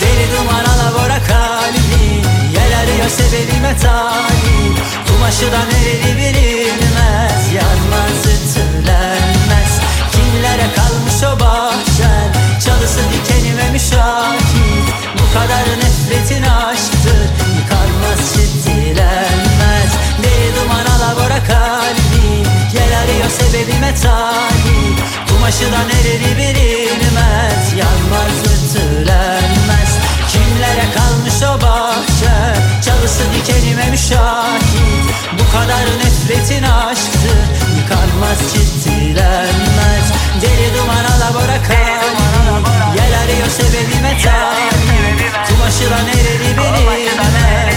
Deli 0.01 0.27
duman 0.37 0.65
alabora 0.65 1.19
kalbi 1.27 2.21
Yel 2.53 2.79
arıyor 2.79 3.09
sebebime 3.09 3.77
talip 3.77 4.77
Kumaşı 5.07 5.51
da 5.51 5.59
nereli 5.71 6.17
bilinmez 6.17 7.53
Yanmaz 7.55 8.25
ütülenmez. 8.25 9.79
Kimlere 10.11 10.67
kalmış 10.75 11.23
o 11.23 11.39
bahçen? 11.39 12.59
Çalısı 12.65 12.99
dikenime 13.13 13.69
müşahit 13.71 14.85
Bu 15.14 15.14
kadar 15.35 15.65
nefretin 15.81 16.43
aşktır. 16.43 17.21
Yıkanmaz 17.57 18.21
ciddilenmez 18.33 19.91
Deli 20.23 20.49
duman 20.55 20.85
alabora 20.95 21.39
kalbi. 21.43 22.25
Yel 22.75 22.99
arıyor 23.01 23.29
sebebime 23.39 23.95
talip. 23.95 24.97
Kumaşı 25.27 25.71
da 25.71 25.81
nereli 25.91 26.37
bilinmez. 26.37 27.63
Yanmaz 27.81 28.37
ütülenmez 28.53 29.91
Kimlere 30.31 30.85
kalmış 30.95 31.39
o 31.43 31.61
bahçe? 31.61 32.35
Çalısı 32.85 33.23
dikenime 33.33 33.89
müşahit. 33.89 35.07
Bu 35.39 35.57
kadar 35.57 35.85
nefretin 36.01 36.63
aşktır. 36.63 37.41
Yıkanmaz 37.77 38.39
ciddilenmez 38.53 40.05
Deli 40.41 40.77
duman 40.77 41.05
alabora 41.05 41.63
kalbi 41.67 42.24
Yel 43.35 43.43
arıyor 43.43 43.49
sebebime 43.49 44.17
talip 44.23 45.47
Kumaşı 45.47 45.91
da 45.91 45.97
nereli 46.03 47.74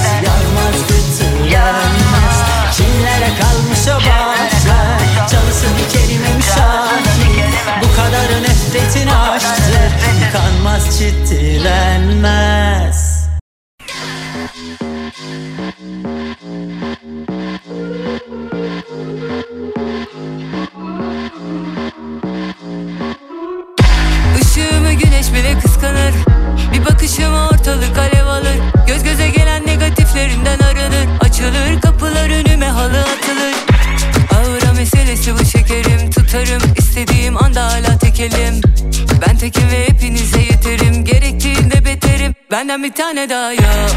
Benden 42.68 42.82
bir 42.82 42.92
tane 42.92 43.28
daha 43.28 43.52
yok. 43.52 43.90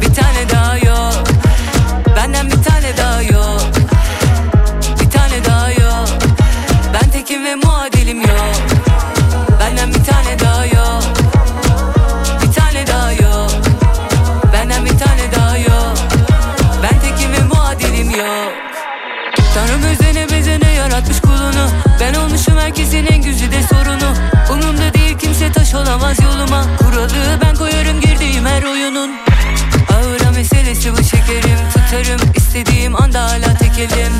Bir 0.00 0.14
tane 0.14 0.50
daha 0.52 0.76
yok. 0.78 1.24
Benden 2.16 2.46
bir 2.46 2.62
tane 2.62 2.96
daha 2.96 3.22
yok. 3.22 3.60
Bir 5.00 5.10
tane 5.10 5.44
daha 5.44 5.70
yok. 5.70 6.08
Ben 6.94 7.10
tekim 7.10 7.44
ve 7.44 7.54
muadilim 7.54 8.20
yok. 8.20 8.56
Benden 9.60 9.88
bir 9.88 10.04
tane 10.04 10.38
daha 10.40 10.66
yok. 10.66 11.02
Bir 12.42 12.52
tane 12.52 12.86
daha 12.86 13.12
yok. 13.12 13.50
Benden 14.52 14.84
bir 14.84 14.98
tane 14.98 15.32
daha 15.36 15.58
yok. 15.58 15.98
Ben 16.82 17.00
tekim 17.00 17.32
ve 17.32 17.54
muadilim 17.54 18.10
yok. 18.10 18.52
Tanrım 19.54 19.82
özene 19.82 20.30
bezene 20.30 20.72
yaratmış 20.72 21.20
kulunu. 21.20 21.68
Ben 22.00 22.14
olmuşum 22.14 22.58
herkesin 22.58 23.06
en 23.06 23.22
güzide 23.22 23.62
sorunu. 23.62 24.14
Umumda 24.52 24.94
değil 24.94 25.18
kimse 25.18 25.52
taş 25.52 25.74
olamaz 25.74 26.16
yoluma 26.22 26.64
Kuralı 27.14 27.40
ben 27.42 27.54
koyarım 27.56 28.00
girdiğim 28.00 28.46
her 28.46 28.62
oyunun. 28.62 29.10
Ağıra 29.92 30.30
meselesi 30.30 30.92
bu 30.92 31.04
şekerim. 31.04 31.58
Tutarım 31.74 32.20
istediğim 32.36 33.02
anda 33.02 33.24
hala 33.24 33.54
tekelim 33.54 34.12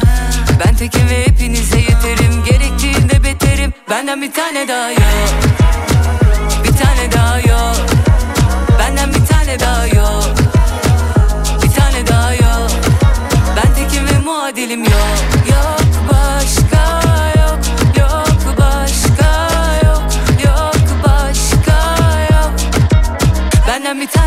Ben 0.66 0.76
tekim 0.76 1.08
ve 1.08 1.26
hepinize 1.26 1.78
yeterim. 1.78 2.44
Gerektiğinde 2.44 3.24
beterim. 3.24 3.72
Benden 3.90 4.22
bir 4.22 4.32
tane 4.32 4.68
daha 4.68 4.90
yok 4.90 5.53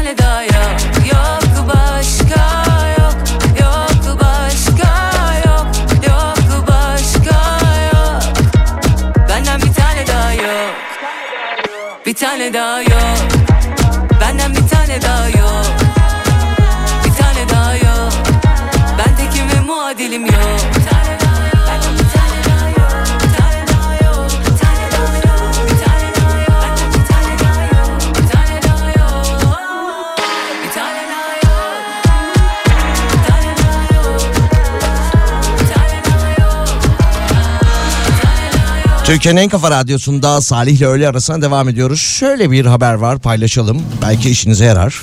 tane 0.07 0.17
daha 0.17 0.56
Türkiye'nin 39.17 39.41
en 39.41 39.49
kafa 39.49 39.71
radyosunda 39.71 40.41
Salih 40.41 40.77
ile 40.77 40.85
öğle 40.85 41.07
arasına 41.07 41.41
devam 41.41 41.69
ediyoruz. 41.69 41.99
Şöyle 41.99 42.51
bir 42.51 42.65
haber 42.65 42.93
var 42.93 43.19
paylaşalım. 43.19 43.81
Belki 44.01 44.29
işinize 44.29 44.65
yarar. 44.65 45.01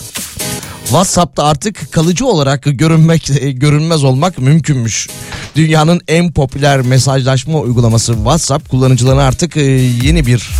WhatsApp'ta 0.85 1.45
artık 1.45 1.93
kalıcı 1.93 2.27
olarak 2.27 2.63
görünmek 2.65 3.31
görünmez 3.61 4.05
olmak 4.05 4.39
mümkünmüş. 4.39 5.09
Dünyanın 5.57 6.01
en 6.09 6.33
popüler 6.33 6.81
mesajlaşma 6.81 7.59
uygulaması 7.59 8.15
WhatsApp 8.15 8.69
kullanıcılarına 8.69 9.23
artık 9.23 9.57
e, 9.57 9.63
yeni 10.03 10.27
bir 10.27 10.51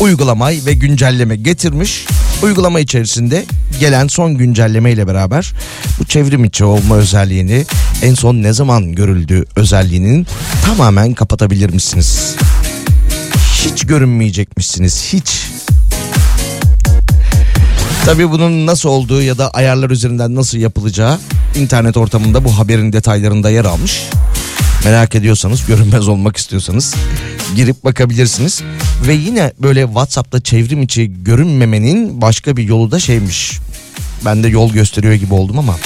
uygulama 0.00 0.48
ve 0.48 0.72
güncelleme 0.72 1.36
getirmiş. 1.36 2.06
Uygulama 2.42 2.80
içerisinde 2.80 3.44
gelen 3.80 4.08
son 4.08 4.34
güncelleme 4.34 4.92
ile 4.92 5.06
beraber 5.06 5.52
bu 6.00 6.04
çevrim 6.04 6.44
içi 6.44 6.64
olma 6.64 6.96
özelliğini 6.96 7.64
en 8.02 8.14
son 8.14 8.34
ne 8.34 8.52
zaman 8.52 8.92
görüldüğü 8.92 9.44
özelliğinin 9.56 10.26
tamamen 10.66 11.14
kapatabilir 11.14 11.70
misiniz? 11.70 12.36
Hiç 13.64 13.86
görünmeyecekmişsiniz 13.86 15.12
hiç. 15.12 15.46
Tabii 18.04 18.30
bunun 18.30 18.66
nasıl 18.66 18.88
olduğu 18.88 19.22
ya 19.22 19.38
da 19.38 19.50
ayarlar 19.50 19.90
üzerinden 19.90 20.34
nasıl 20.34 20.58
yapılacağı 20.58 21.18
internet 21.54 21.96
ortamında 21.96 22.44
bu 22.44 22.58
haberin 22.58 22.92
detaylarında 22.92 23.50
yer 23.50 23.64
almış. 23.64 24.02
Merak 24.84 25.14
ediyorsanız, 25.14 25.66
görünmez 25.66 26.08
olmak 26.08 26.36
istiyorsanız 26.36 26.94
girip 27.56 27.84
bakabilirsiniz. 27.84 28.62
Ve 29.06 29.14
yine 29.14 29.52
böyle 29.62 29.84
WhatsApp'ta 29.84 30.40
çevrim 30.40 30.82
içi 30.82 31.24
görünmemenin 31.24 32.20
başka 32.20 32.56
bir 32.56 32.62
yolu 32.64 32.90
da 32.90 33.00
şeymiş. 33.00 33.58
Ben 34.24 34.42
de 34.42 34.48
yol 34.48 34.72
gösteriyor 34.72 35.14
gibi 35.14 35.34
oldum 35.34 35.58
ama. 35.58 35.76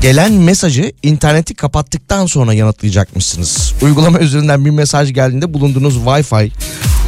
Gelen 0.00 0.32
mesajı 0.32 0.92
interneti 1.02 1.54
kapattıktan 1.54 2.26
sonra 2.26 2.54
yanıtlayacakmışsınız. 2.54 3.74
Uygulama 3.82 4.18
üzerinden 4.18 4.64
bir 4.64 4.70
mesaj 4.70 5.12
geldiğinde 5.12 5.54
bulunduğunuz 5.54 5.96
Wi-Fi 5.96 6.50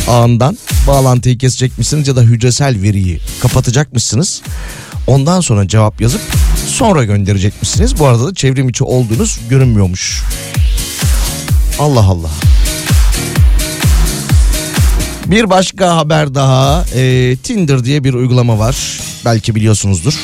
ağından 0.08 0.58
bağlantıyı 0.86 1.38
kesecekmişsiniz 1.38 2.08
ya 2.08 2.16
da 2.16 2.22
hücresel 2.22 2.82
veriyi 2.82 3.20
kapatacakmışsınız. 3.40 4.42
Ondan 5.06 5.40
sonra 5.40 5.68
cevap 5.68 6.00
yazıp 6.00 6.20
sonra 6.66 7.04
gönderecekmişsiniz. 7.04 7.98
Bu 7.98 8.06
arada 8.06 8.26
da 8.26 8.34
çevrim 8.34 8.68
içi 8.68 8.84
olduğunuz 8.84 9.38
görünmüyormuş. 9.50 10.22
Allah 11.78 12.04
Allah. 12.04 12.30
Bir 15.26 15.50
başka 15.50 15.96
haber 15.96 16.34
daha. 16.34 16.84
Ee, 16.94 17.36
Tinder 17.42 17.84
diye 17.84 18.04
bir 18.04 18.14
uygulama 18.14 18.58
var. 18.58 19.00
Belki 19.24 19.54
biliyorsunuzdur. 19.54 20.14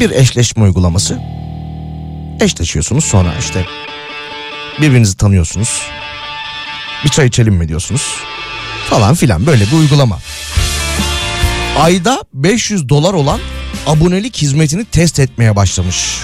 Bir 0.00 0.10
eşleşme 0.10 0.62
uygulaması. 0.62 1.18
Eşleşiyorsunuz 2.40 3.04
sonra 3.04 3.34
işte 3.40 3.66
birbirinizi 4.80 5.16
tanıyorsunuz. 5.16 5.82
Bir 7.04 7.08
çay 7.08 7.26
içelim 7.26 7.54
mi 7.54 7.68
diyorsunuz 7.68 8.02
falan 8.90 9.14
filan 9.14 9.46
böyle 9.46 9.66
bir 9.66 9.72
uygulama. 9.72 10.18
Ayda 11.78 12.22
500 12.34 12.88
dolar 12.88 13.14
olan 13.14 13.40
abonelik 13.86 14.36
hizmetini 14.36 14.84
test 14.84 15.18
etmeye 15.20 15.56
başlamış. 15.56 16.18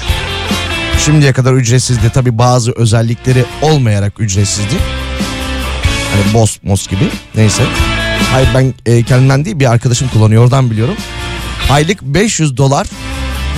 Şimdiye 1.05 1.33
kadar 1.33 1.55
ücretsizdi 1.55 2.11
tabi 2.11 2.39
bazı 2.39 2.73
özellikleri 2.73 3.45
olmayarak 3.63 4.21
ücretsizdi. 4.21 4.75
Hani 6.13 6.35
Boss 6.35 6.59
Mos 6.63 6.89
gibi 6.89 7.09
neyse. 7.35 7.63
Hayır 8.33 8.49
ben 8.55 8.75
e, 8.87 9.03
kendimden 9.03 9.45
değil 9.45 9.61
bir 9.61 9.71
arkadaşım 9.73 10.09
kullanıyor 10.09 10.45
oradan 10.45 10.71
biliyorum. 10.71 10.97
Aylık 11.71 12.03
500 12.03 12.57
dolar 12.57 12.87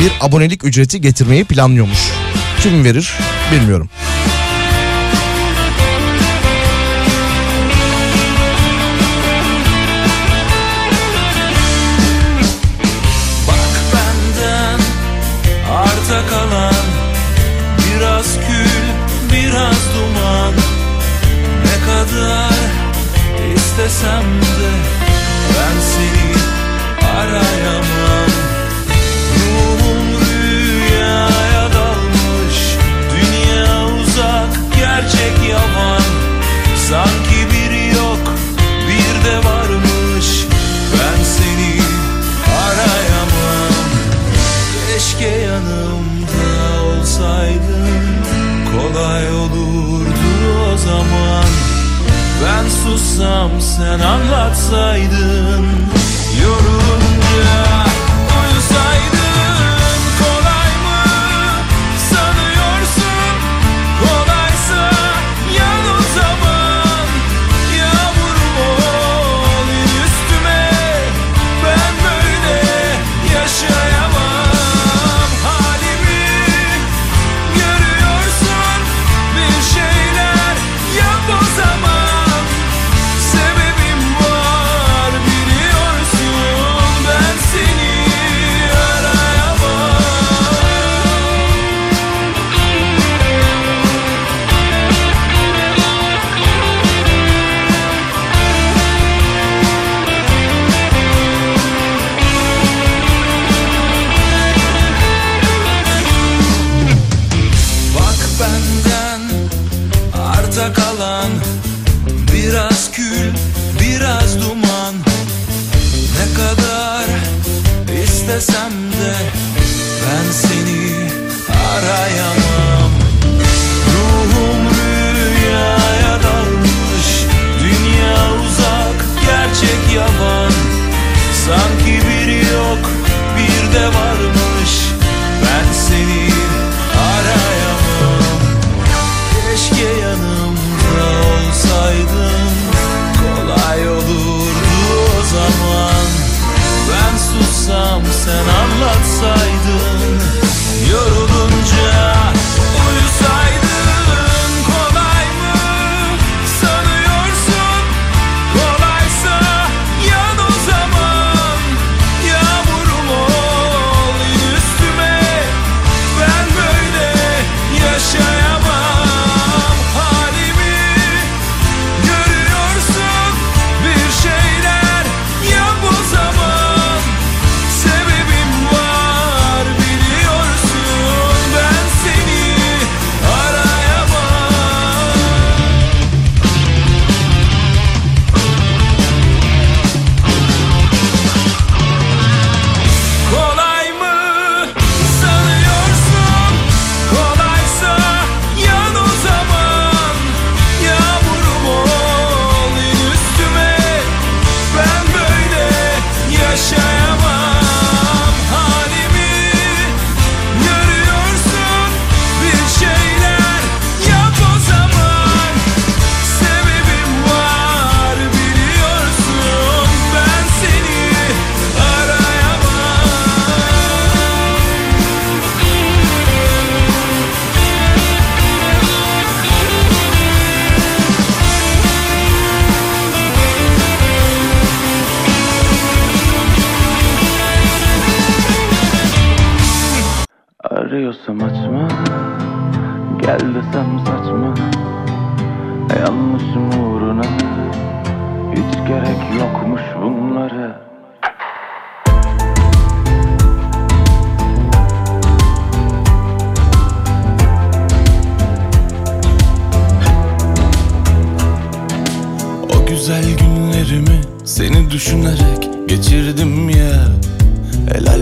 bir 0.01 0.13
abonelik 0.21 0.65
ücreti 0.65 1.01
getirmeyi 1.01 1.45
planlıyormuş. 1.45 2.22
Kim 2.63 2.85
verir 2.85 3.19
bilmiyorum. 3.53 3.89
İstesem 23.57 24.23
de 24.23 24.71
Ben 25.49 25.81
seni 25.81 26.35
arayamam 27.17 27.92
gerçek 35.03 35.51
yalan. 35.51 36.03
Sanki 36.89 37.53
biri 37.53 37.97
yok 37.97 38.35
bir 38.89 39.25
de 39.25 39.37
varmış. 39.37 40.47
Ben 40.93 41.25
seni 41.25 41.81
arayamam. 42.65 43.73
Keşke 44.87 45.29
yanımda 45.29 46.83
olsaydın. 46.85 48.03
Kolay 48.73 49.35
olurdu 49.35 50.73
o 50.75 50.77
zaman. 50.77 51.47
Ben 52.45 52.69
sussam 52.69 53.51
sen 53.61 54.01
anlatsaydın. 54.01 55.67
Yorulunca 56.43 57.92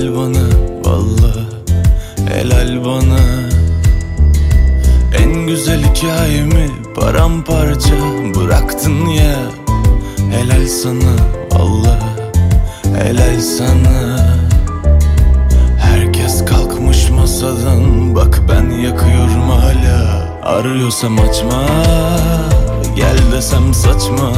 Helal 0.01 0.17
bana 0.17 0.45
valla 0.85 1.33
helal 2.29 2.85
bana. 2.85 3.21
En 5.19 5.47
güzel 5.47 5.83
hikayemi 5.83 6.69
paramparça 6.95 7.95
bıraktın 8.35 9.07
ya. 9.07 9.37
Helal 10.31 10.67
sana 10.67 11.17
valla 11.53 11.99
helal 12.99 13.41
sana. 13.41 14.27
Herkes 15.79 16.45
kalkmış 16.45 17.11
masadan 17.11 18.15
Bak 18.15 18.43
ben 18.49 18.71
yakıyorum 18.71 19.51
hala. 19.51 20.29
Arıyorsam 20.43 21.19
açma 21.19 21.67
Gel 22.97 23.33
desem 23.33 23.75
saçma. 23.75 24.33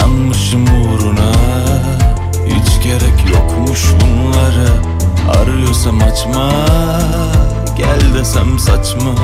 Yanmışım 0.00 0.64
uğruna 0.64 1.32
gerek 2.86 3.30
yokmuş 3.32 3.84
bunlara 4.00 4.68
Arıyorsam 5.40 6.02
açma 6.02 6.50
Gel 7.76 8.14
desem 8.14 8.58
saçma. 8.58 9.14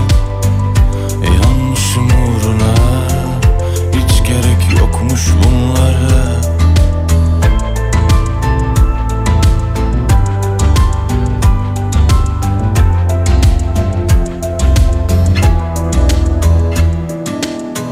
Yanmışım 1.25 2.07
uğruna 2.07 2.75
Hiç 3.93 4.29
gerek 4.29 4.81
yokmuş 4.81 5.29
bunlara 5.45 6.43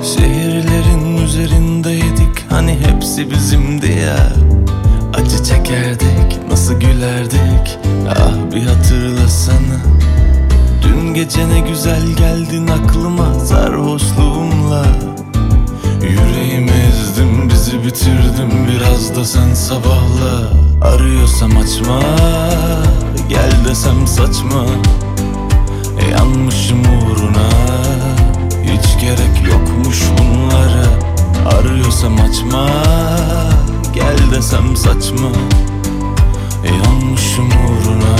Şehirlerin 0.02 1.24
üzerindeydik 1.24 2.50
hani 2.50 2.78
hepsi 2.86 3.30
bizimdi 3.30 3.92
ya 3.92 4.49
çekerdik 5.50 6.48
nasıl 6.50 6.74
gülerdik? 6.74 7.78
Ah 8.08 8.54
bir 8.54 8.66
hatırlasana. 8.66 9.80
Dün 10.82 11.14
gece 11.14 11.48
ne 11.48 11.60
güzel 11.60 12.06
geldin 12.06 12.66
aklıma 12.66 13.34
sarhoşluğumla. 13.34 14.84
Yüreğimi 16.02 16.70
ezdim 16.70 17.48
bizi 17.50 17.84
bitirdim 17.84 18.50
biraz 18.68 19.16
da 19.16 19.24
sen 19.24 19.54
sabahla. 19.54 20.52
Arıyorsam 20.82 21.56
açma 21.56 22.00
gel 23.28 23.52
desem 23.68 24.06
saçma. 24.06 24.64
Yanmışım 26.10 26.80
uğruna 26.80 27.50
hiç 28.62 29.00
gerek 29.00 29.52
yokmuş 29.52 30.02
bunlara. 30.18 30.86
Arıyorsam 31.58 32.14
açma 32.14 32.66
Gel 34.00 34.30
desem 34.30 34.76
saçma. 34.76 35.28
Yanmışım 36.64 37.46
uğruna. 37.48 38.16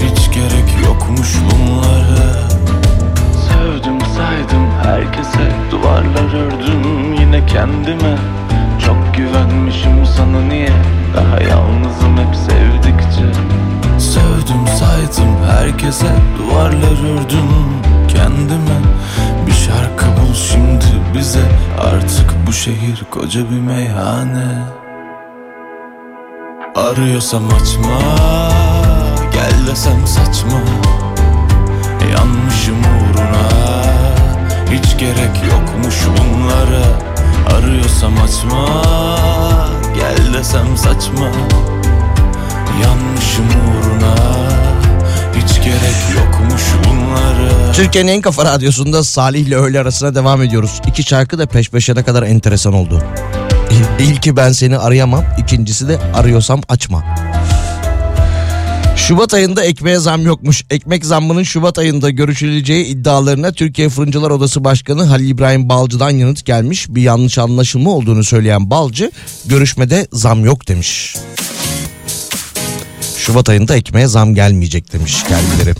Hiç 0.00 0.34
gerek 0.34 0.86
yokmuş 0.86 1.36
bunlara. 1.44 2.48
Sevdim 3.48 4.00
saydım 4.00 4.66
herkese. 4.82 5.52
Duvarlar 5.70 6.34
ördüm 6.34 7.12
yine 7.20 7.46
kendime. 7.46 8.16
Çok 8.86 9.14
güvenmişim 9.16 10.06
sana 10.16 10.40
niye? 10.40 10.72
Daha 11.16 11.40
yalnızım 11.40 12.16
hep 12.16 12.36
sevdikçe. 12.36 13.40
Sevdim 13.98 14.66
saydım 14.78 15.36
herkese. 15.50 16.12
Duvarlar 16.38 17.14
ördüm 17.14 17.50
kendime 18.08 18.76
Bir 19.46 19.52
şarkı 19.52 20.06
bul 20.06 20.34
şimdi 20.34 20.84
bize. 21.14 21.44
Artık 21.80 22.46
bu 22.46 22.52
şehir 22.52 23.02
koca 23.10 23.50
bir 23.50 23.60
meyhane. 23.60 24.64
Arıyorsam 26.74 27.44
açma 27.46 27.98
Gel 29.32 29.66
desem 29.70 30.06
saçma. 30.06 30.60
Yanmışım 32.12 32.76
uğruna 32.80 33.46
Hiç 34.70 34.98
gerek 34.98 35.42
yokmuş 35.50 35.96
bunlara. 36.06 36.86
Arıyorsam 37.58 38.12
açma 38.24 38.66
Gel 39.94 40.34
desem 40.34 40.76
saçma. 40.76 41.30
Yanmışım 42.82 43.46
uğruna 43.46 44.14
Hiç 45.36 45.56
gerek 45.64 45.96
yokmuş 46.16 46.62
bunlara 46.84 47.72
Türkiye'nin 47.72 48.12
en 48.12 48.20
kafa 48.20 48.44
radyosunda 48.44 49.04
Salih 49.04 49.40
ile 49.46 49.56
öğle 49.56 49.80
arasına 49.80 50.14
devam 50.14 50.42
ediyoruz. 50.42 50.80
İki 50.88 51.02
şarkı 51.02 51.38
da 51.38 51.46
peş 51.46 51.70
peşe 51.70 51.94
ne 51.94 52.02
kadar 52.02 52.22
enteresan 52.22 52.72
oldu. 52.72 53.02
İl- 53.70 54.04
İlki 54.04 54.36
ben 54.36 54.52
seni 54.52 54.78
arayamam. 54.78 55.24
ikincisi 55.38 55.88
de 55.88 55.98
arıyorsam 56.14 56.60
açma. 56.68 57.04
Şubat 58.96 59.34
ayında 59.34 59.64
ekmeğe 59.64 59.98
zam 59.98 60.22
yokmuş. 60.22 60.64
Ekmek 60.70 61.04
zammının 61.06 61.42
Şubat 61.42 61.78
ayında 61.78 62.10
görüşüleceği 62.10 62.84
iddialarına 62.84 63.52
Türkiye 63.52 63.88
Fırıncılar 63.88 64.30
Odası 64.30 64.64
Başkanı 64.64 65.04
Halil 65.04 65.28
İbrahim 65.30 65.68
Balcı'dan 65.68 66.10
yanıt 66.10 66.44
gelmiş. 66.44 66.86
Bir 66.88 67.02
yanlış 67.02 67.38
anlaşılma 67.38 67.90
olduğunu 67.90 68.24
söyleyen 68.24 68.70
Balcı 68.70 69.10
görüşmede 69.46 70.06
zam 70.12 70.44
yok 70.44 70.68
demiş. 70.68 71.16
Şubat 73.26 73.48
ayında 73.48 73.76
ekmeğe 73.76 74.06
zam 74.06 74.34
gelmeyecek 74.34 74.92
demiş 74.92 75.22
kendileri. 75.22 75.74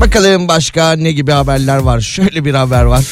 Bakalım 0.00 0.48
başka 0.48 0.92
ne 0.92 1.12
gibi 1.12 1.32
haberler 1.32 1.76
var? 1.76 2.00
Şöyle 2.00 2.44
bir 2.44 2.54
haber 2.54 2.82
var. 2.82 3.04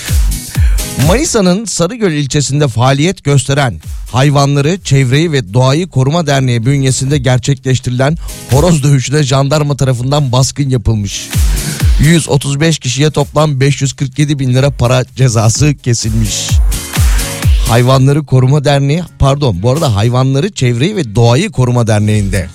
Manisa'nın 1.07 1.65
Sarıgöl 1.65 2.13
ilçesinde 2.13 2.69
faaliyet 2.69 3.25
gösteren 3.25 3.81
hayvanları, 4.13 4.79
çevreyi 4.85 5.33
ve 5.33 5.55
doğayı 5.55 5.89
koruma 5.89 6.27
derneği 6.27 6.67
bünyesinde 6.67 7.19
gerçekleştirilen 7.19 8.17
horoz 8.51 8.83
dövüşüne 8.83 9.23
jandarma 9.23 9.77
tarafından 9.77 10.33
baskın 10.33 10.71
yapılmış. 10.71 11.29
135 12.01 12.79
kişiye 12.79 13.11
toplam 13.11 13.61
547 13.61 14.39
bin 14.39 14.55
lira 14.55 14.71
para 14.71 15.05
cezası 15.17 15.75
kesilmiş. 15.75 16.49
Hayvanları 17.69 18.27
Koruma 18.27 18.65
Derneği 18.65 19.03
pardon 19.19 19.63
bu 19.63 19.71
arada 19.71 19.95
Hayvanları 19.97 20.51
Çevreyi 20.51 20.97
ve 20.97 21.15
Doğayı 21.15 21.51
Koruma 21.51 21.87
Derneği'nde 21.87 22.49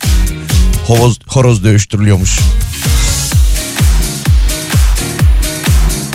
horoz, 0.87 1.19
horoz 1.27 1.63
dövüştürülüyormuş. 1.63 2.39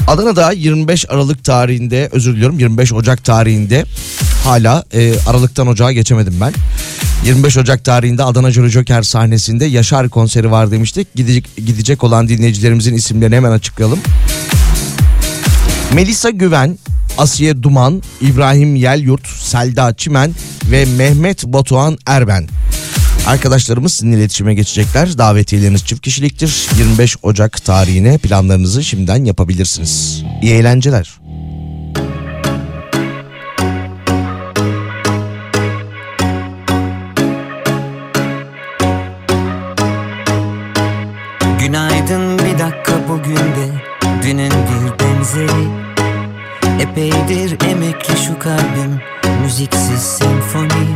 Adana'da 0.06 0.52
25 0.52 1.10
Aralık 1.10 1.44
tarihinde 1.44 2.08
özür 2.12 2.36
diliyorum 2.36 2.58
25 2.58 2.92
Ocak 2.92 3.24
tarihinde 3.24 3.84
hala 4.44 4.84
e, 4.92 5.14
Aralık'tan 5.26 5.66
Ocağa 5.66 5.92
geçemedim 5.92 6.34
ben. 6.40 6.52
25 7.24 7.58
Ocak 7.58 7.84
tarihinde 7.84 8.24
Adana 8.24 8.50
Jolly 8.50 8.68
Joker 8.68 9.02
sahnesinde 9.02 9.64
Yaşar 9.64 10.08
konseri 10.08 10.50
var 10.50 10.70
demiştik. 10.70 11.14
Gidecek, 11.14 11.56
gidecek 11.56 12.04
olan 12.04 12.28
dinleyicilerimizin 12.28 12.94
isimlerini 12.94 13.36
hemen 13.36 13.50
açıklayalım. 13.50 13.98
Melisa 15.94 16.30
Güven, 16.30 16.78
Asiye 17.18 17.62
Duman, 17.62 18.02
İbrahim 18.20 18.76
Yelyurt, 18.76 19.26
Selda 19.26 19.94
Çimen 19.94 20.34
ve 20.70 20.84
Mehmet 20.84 21.44
Batuhan 21.44 21.98
Erben. 22.06 22.48
Arkadaşlarımız 23.26 23.92
sizinle 23.92 24.16
iletişime 24.16 24.54
geçecekler. 24.54 25.18
Davetiyeleriniz 25.18 25.84
çift 25.84 26.02
kişiliktir. 26.02 26.68
25 26.78 27.16
Ocak 27.22 27.64
tarihine 27.64 28.18
planlarınızı 28.18 28.84
şimdiden 28.84 29.24
yapabilirsiniz. 29.24 30.22
İyi 30.42 30.52
eğlenceler. 30.52 31.21
güzeli 45.32 45.68
Epeydir 46.80 47.66
emekli 47.70 48.16
şu 48.16 48.38
kalbim 48.38 49.00
Müziksiz 49.42 50.02
senfoni. 50.02 50.88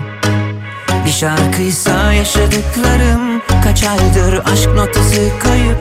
Bir 1.07 1.11
şarkıysa 1.11 2.13
yaşadıklarım 2.13 3.43
Kaç 3.65 3.85
aydır 3.85 4.43
aşk 4.53 4.69
notası 4.75 5.31
kayıp. 5.43 5.77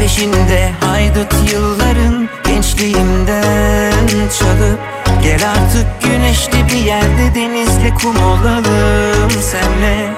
Peşinde 0.00 0.72
haydut 0.80 1.52
yılların 1.52 2.28
Gençliğimden 2.46 4.08
çalıp 4.38 4.80
Gel 5.22 5.40
artık 5.50 6.02
güneşli 6.02 6.66
bir 6.68 6.84
yerde 6.86 7.34
Denizle 7.34 7.94
kum 8.02 8.16
olalım 8.16 9.30
senle. 9.30 10.14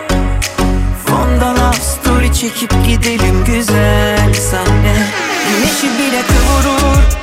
Fondan 1.07 1.57
love 1.57 1.76
story 1.76 2.34
çekip 2.34 2.72
gidelim 2.86 3.45
güzel 3.45 4.34
sahne 4.34 5.07
Güneşi 5.49 5.99
bile 5.99 6.22
kıvırır 6.22 7.22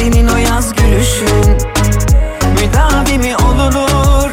senin 0.00 0.28
o 0.28 0.36
yaz 0.36 0.72
gülüşün. 0.74 1.56
Müdavi 2.54 3.18
mi 3.18 3.36
olunur 3.36 4.30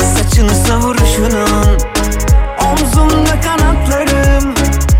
Saçını 0.00 0.54
savuruşunun? 0.54 1.78
Omzumda 2.64 3.40
kanatlarım 3.40 4.54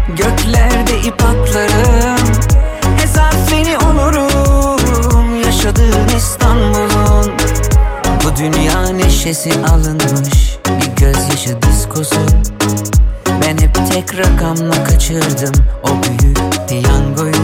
Göklerde 0.08 1.00
ip 1.00 1.22
atlarım. 1.24 2.26
Hesap 2.96 3.34
seni 3.48 3.78
olurum 3.78 5.42
Yaşadığın 5.44 6.08
İstanbul'un. 6.16 7.32
Bu 8.24 8.36
dünya 8.36 8.88
neşesi 8.88 9.52
alınmış 9.52 10.56
Bir 10.68 10.96
gözyaşı 10.96 11.62
diskosu. 11.62 12.20
Ben 13.28 13.58
hep 13.58 13.74
tek 13.92 14.18
rakamla 14.18 14.84
kaçırdım 14.84 15.52
O 15.82 15.88
büyük 15.88 16.68
piyangoyu 16.68 17.37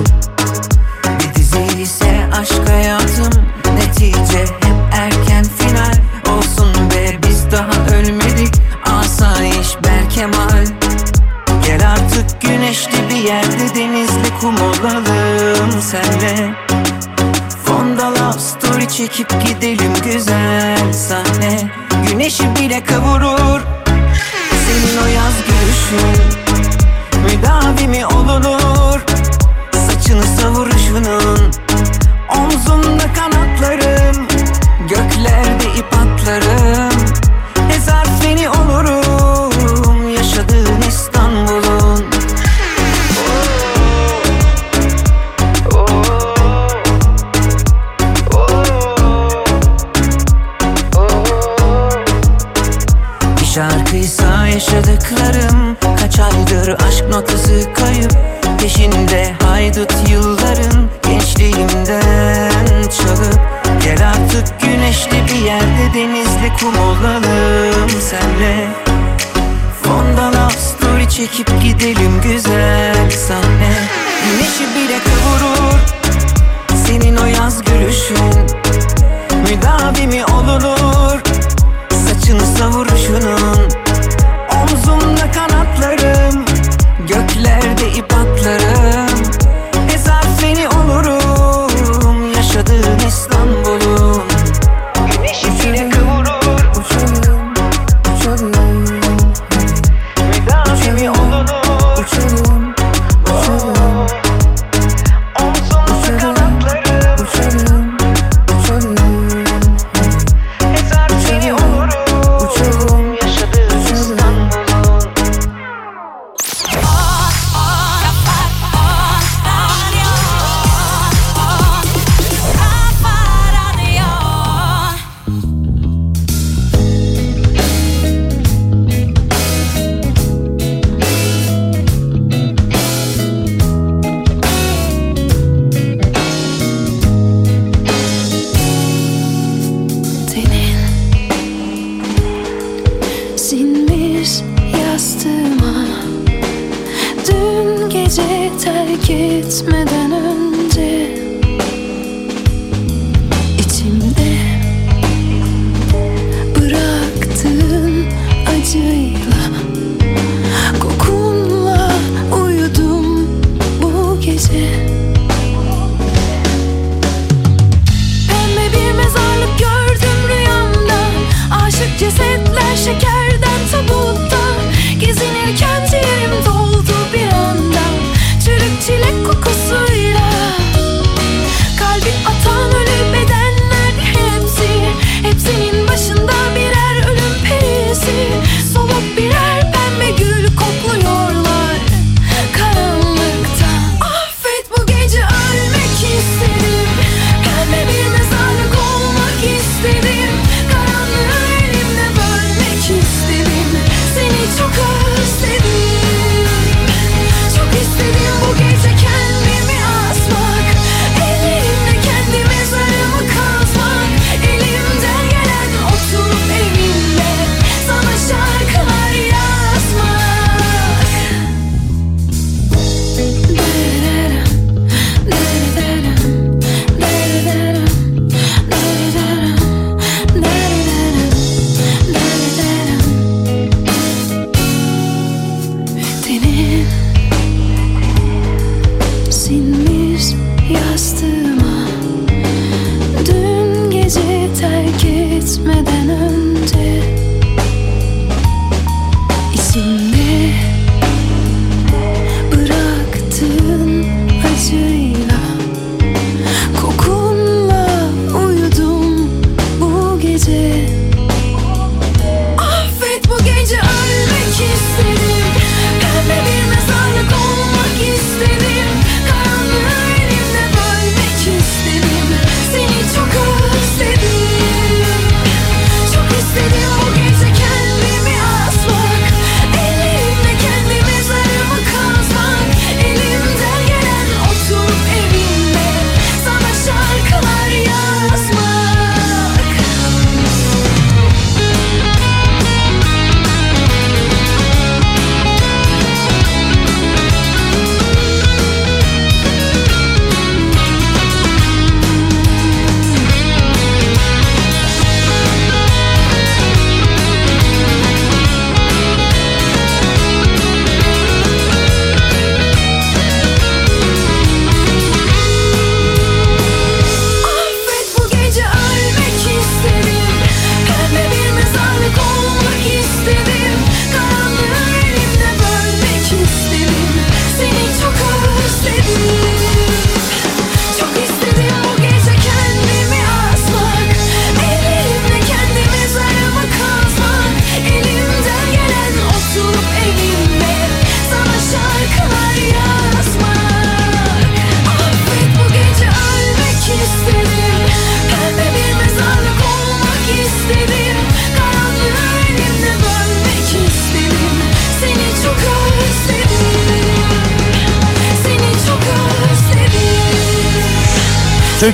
aşk 2.44 2.68
hayatım 2.68 3.44
Netice 3.74 4.38
hep 4.38 4.76
erken 4.92 5.44
final. 5.44 5.94
Olsun 6.36 6.90
be 6.90 7.18
biz 7.26 7.52
daha 7.52 7.96
ölmedik. 7.96 8.54
Asayiş 8.86 9.68
Berkemal. 9.84 10.66
Gel 11.66 11.90
artık 11.90 12.40
güneşli 12.40 13.10
bir 13.10 13.24
yerde 13.24 13.74
denizli 13.74 14.38
kum 14.40 14.56
olalım 14.56 15.82
senle. 15.82 16.54
Fonda 17.64 18.10
love 18.10 18.38
story 18.38 18.88
çekip 18.88 19.30
gidelim 19.46 19.92
güzel 20.04 20.92
sahne. 20.92 21.70
Güneşi 22.08 22.56
bile 22.56 22.84
kavurur. 22.84 23.60
Senin 24.66 25.02
o 25.02 25.06
yaz 25.06 25.34
gülüşün 25.46 26.24
Müdavimi 27.24 28.06
olunur. 28.06 29.00
Saçını 29.72 30.22
savuruşunun 30.22 31.54
Omzumda 32.28 33.12
kanatlarım. 33.12 34.33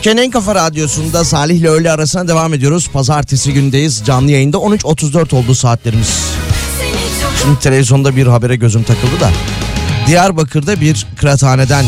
Türkiye'nin 0.00 0.22
en 0.22 0.30
kafa 0.30 0.54
radyosunda 0.54 1.24
Salih 1.24 1.56
ile 1.56 1.68
öğle 1.68 1.92
arasına 1.92 2.28
devam 2.28 2.54
ediyoruz. 2.54 2.88
Pazartesi 2.92 3.52
gündeyiz. 3.52 4.02
Canlı 4.04 4.30
yayında 4.30 4.56
13.34 4.56 5.34
oldu 5.34 5.54
saatlerimiz. 5.54 6.20
Şimdi 7.42 7.58
televizyonda 7.58 8.16
bir 8.16 8.26
habere 8.26 8.56
gözüm 8.56 8.82
takıldı 8.82 9.20
da. 9.20 9.30
Diyarbakır'da 10.06 10.80
bir 10.80 11.06
kıraathaneden 11.16 11.84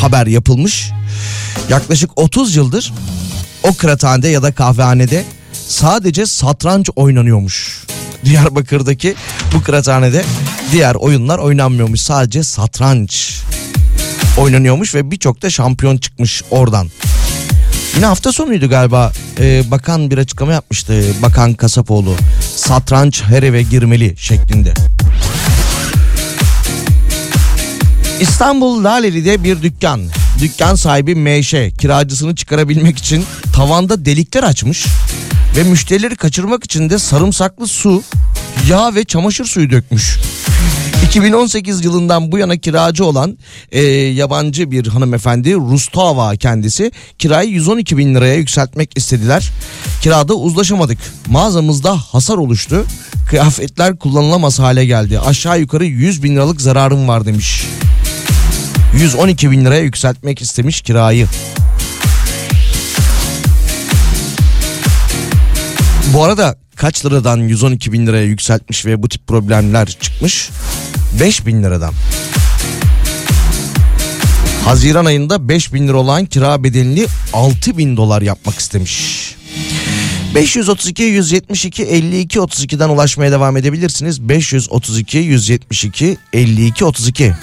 haber 0.00 0.26
yapılmış. 0.26 0.90
Yaklaşık 1.68 2.10
30 2.16 2.56
yıldır 2.56 2.92
o 3.62 3.74
kıraathanede 3.74 4.28
ya 4.28 4.42
da 4.42 4.52
kahvehanede 4.52 5.24
sadece 5.68 6.26
satranç 6.26 6.90
oynanıyormuş. 6.96 7.84
Diyarbakır'daki 8.24 9.14
bu 9.54 9.62
kıraathanede 9.62 10.24
diğer 10.72 10.94
oyunlar 10.94 11.38
oynanmıyormuş. 11.38 12.00
Sadece 12.00 12.42
satranç 12.42 13.40
oynanıyormuş 14.36 14.94
ve 14.94 15.10
birçok 15.10 15.42
da 15.42 15.50
şampiyon 15.50 15.96
çıkmış 15.96 16.42
oradan. 16.50 16.90
Yine 17.96 18.06
hafta 18.06 18.32
sonuydu 18.32 18.68
galiba 18.68 19.12
Ee, 19.40 19.62
bakan 19.70 20.10
bir 20.10 20.18
açıklama 20.18 20.52
yapmıştı 20.52 21.04
Bakan 21.22 21.54
Kasapoğlu 21.54 22.14
satranç 22.56 23.22
her 23.22 23.42
eve 23.42 23.62
girmeli 23.62 24.14
şeklinde. 24.18 24.74
İstanbul 28.20 28.84
Laleli'de 28.84 29.44
bir 29.44 29.62
dükkan. 29.62 30.00
Dükkan 30.40 30.74
sahibi 30.74 31.14
Meşe 31.14 31.70
kiracısını 31.70 32.34
çıkarabilmek 32.34 32.98
için 32.98 33.24
tavanda 33.52 34.04
delikler 34.04 34.42
açmış 34.42 34.86
ve 35.56 35.62
müşterileri 35.62 36.16
kaçırmak 36.16 36.64
için 36.64 36.90
de 36.90 36.98
sarımsaklı 36.98 37.66
su, 37.66 38.02
yağ 38.68 38.94
ve 38.94 39.04
çamaşır 39.04 39.44
suyu 39.44 39.70
dökmüş. 39.70 40.18
2018 41.04 41.84
yılından 41.84 42.32
bu 42.32 42.38
yana 42.38 42.56
kiracı 42.56 43.04
olan 43.04 43.38
e, 43.72 43.82
yabancı 43.90 44.70
bir 44.70 44.86
hanımefendi 44.86 45.54
Rustava 45.54 46.36
kendisi 46.36 46.92
kirayı 47.18 47.50
112 47.50 47.96
bin 47.96 48.14
liraya 48.14 48.34
yükseltmek 48.34 48.98
istediler. 48.98 49.50
Kirada 50.02 50.34
uzlaşamadık. 50.34 50.98
Mağazamızda 51.26 51.96
hasar 51.96 52.36
oluştu. 52.36 52.84
Kıyafetler 53.28 53.98
kullanılamaz 53.98 54.58
hale 54.58 54.86
geldi. 54.86 55.20
Aşağı 55.20 55.60
yukarı 55.60 55.84
100 55.84 56.22
bin 56.22 56.36
liralık 56.36 56.60
zararım 56.60 57.08
var 57.08 57.26
demiş. 57.26 57.66
112 58.94 59.50
bin 59.50 59.64
liraya 59.64 59.82
yükseltmek 59.82 60.40
istemiş 60.42 60.80
kirayı. 60.80 61.26
Bu 66.14 66.24
arada 66.24 66.63
kaç 66.76 67.06
liradan 67.06 67.36
112 67.36 67.92
bin 67.92 68.06
liraya 68.06 68.24
yükseltmiş 68.24 68.86
ve 68.86 69.02
bu 69.02 69.08
tip 69.08 69.26
problemler 69.26 69.86
çıkmış? 69.86 70.50
5 71.20 71.46
bin 71.46 71.62
liradan. 71.62 71.94
Haziran 74.64 75.04
ayında 75.04 75.48
5 75.48 75.72
bin 75.72 75.88
lira 75.88 75.96
olan 75.96 76.26
kira 76.26 76.64
bedelini 76.64 77.06
6 77.32 77.78
bin 77.78 77.96
dolar 77.96 78.22
yapmak 78.22 78.58
istemiş. 78.58 79.34
532 80.34 81.02
172 81.02 81.82
52 81.82 82.38
32'den 82.38 82.88
ulaşmaya 82.88 83.32
devam 83.32 83.56
edebilirsiniz. 83.56 84.28
532 84.28 85.18
172 85.18 86.16
52 86.32 86.84
32. 86.84 87.34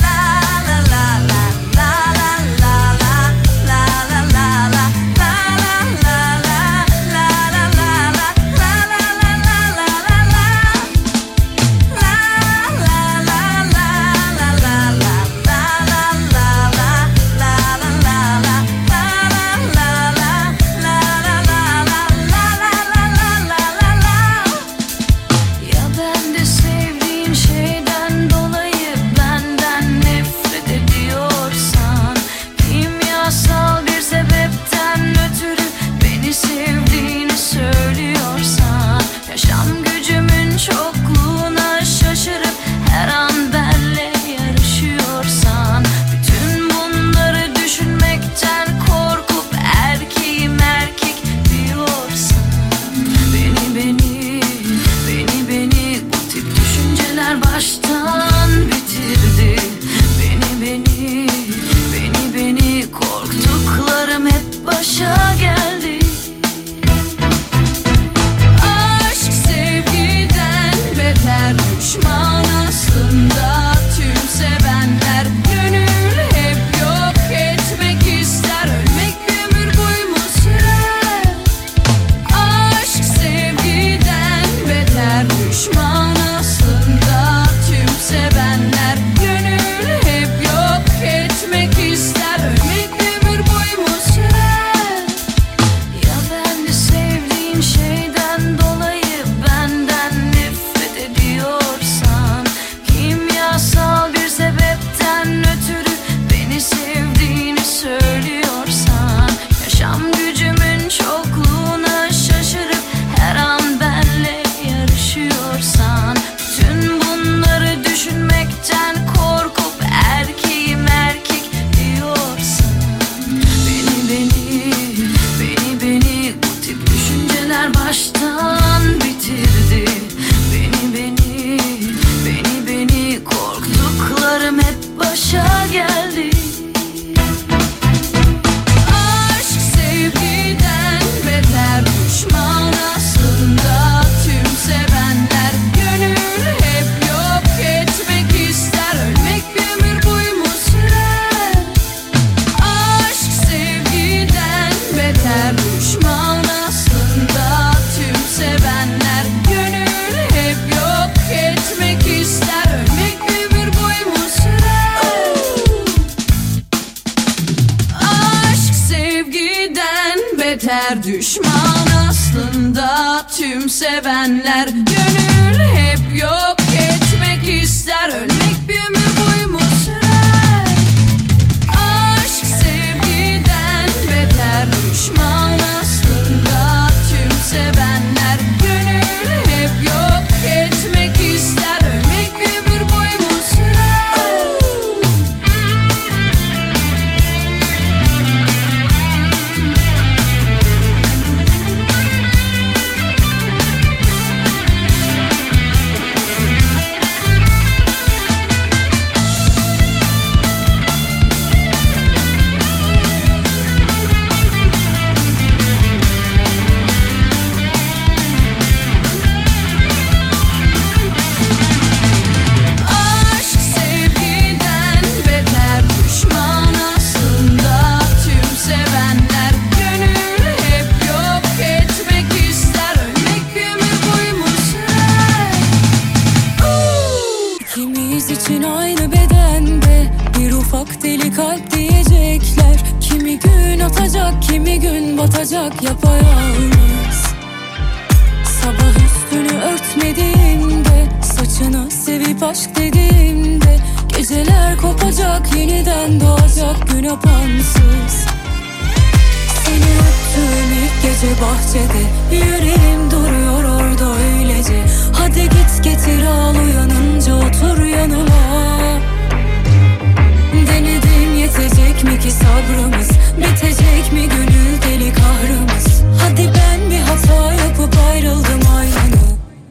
sabrımız. 272.31 273.09
Bitecek 273.37 274.13
mi 274.13 274.29
gönül 274.29 274.81
deli 274.81 275.13
kahrımız? 275.13 276.01
Hadi 276.21 276.49
ben 276.57 276.91
bir 276.91 276.99
hata 276.99 277.53
yapıp 277.53 277.95
ayrıldım 278.11 278.61
aynı. 278.77 279.21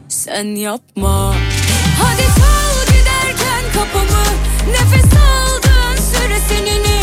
Sen 0.07 0.55
yapma. 0.55 1.33
Hadi 2.01 2.21
çal 2.21 2.85
giderken 2.87 3.63
kapımı. 3.73 4.23
Nefes 4.71 5.05
aldığın 5.05 5.95
süre 5.95 6.39
seninim 6.49 7.00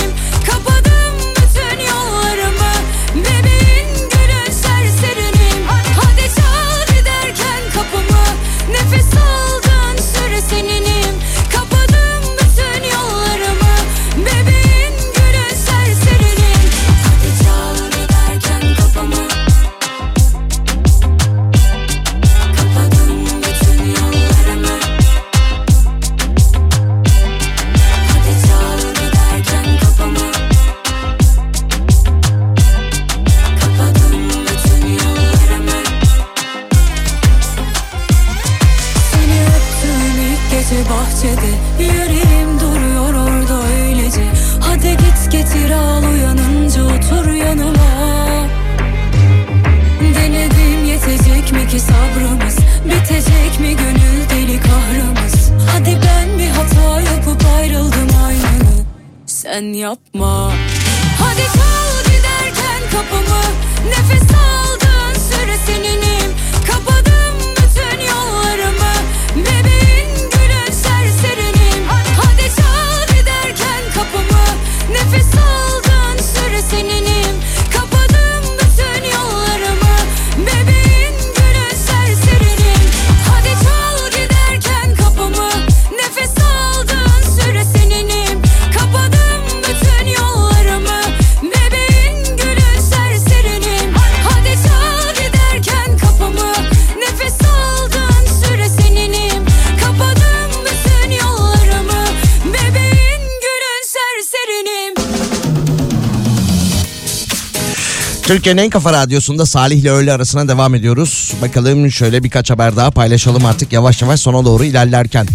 Türkiye'nin 108.29 108.63
en 108.63 108.71
kafa 108.71 108.93
radyosunda 108.93 109.47
Salih 109.47 109.77
ile 109.77 109.91
öğle 109.91 110.13
arasına 110.13 110.49
devam 110.49 110.75
ediyoruz. 110.75 111.33
Bakalım 111.43 111.91
şöyle 111.91 112.25
birkaç 112.25 112.51
haber 112.51 112.77
daha 112.77 112.91
paylaşalım 112.91 113.47
artık 113.47 113.73
yavaş 113.73 114.03
yavaş 114.03 114.21
sona 114.21 114.45
doğru 114.45 114.65
ilerlerken. 114.65 115.27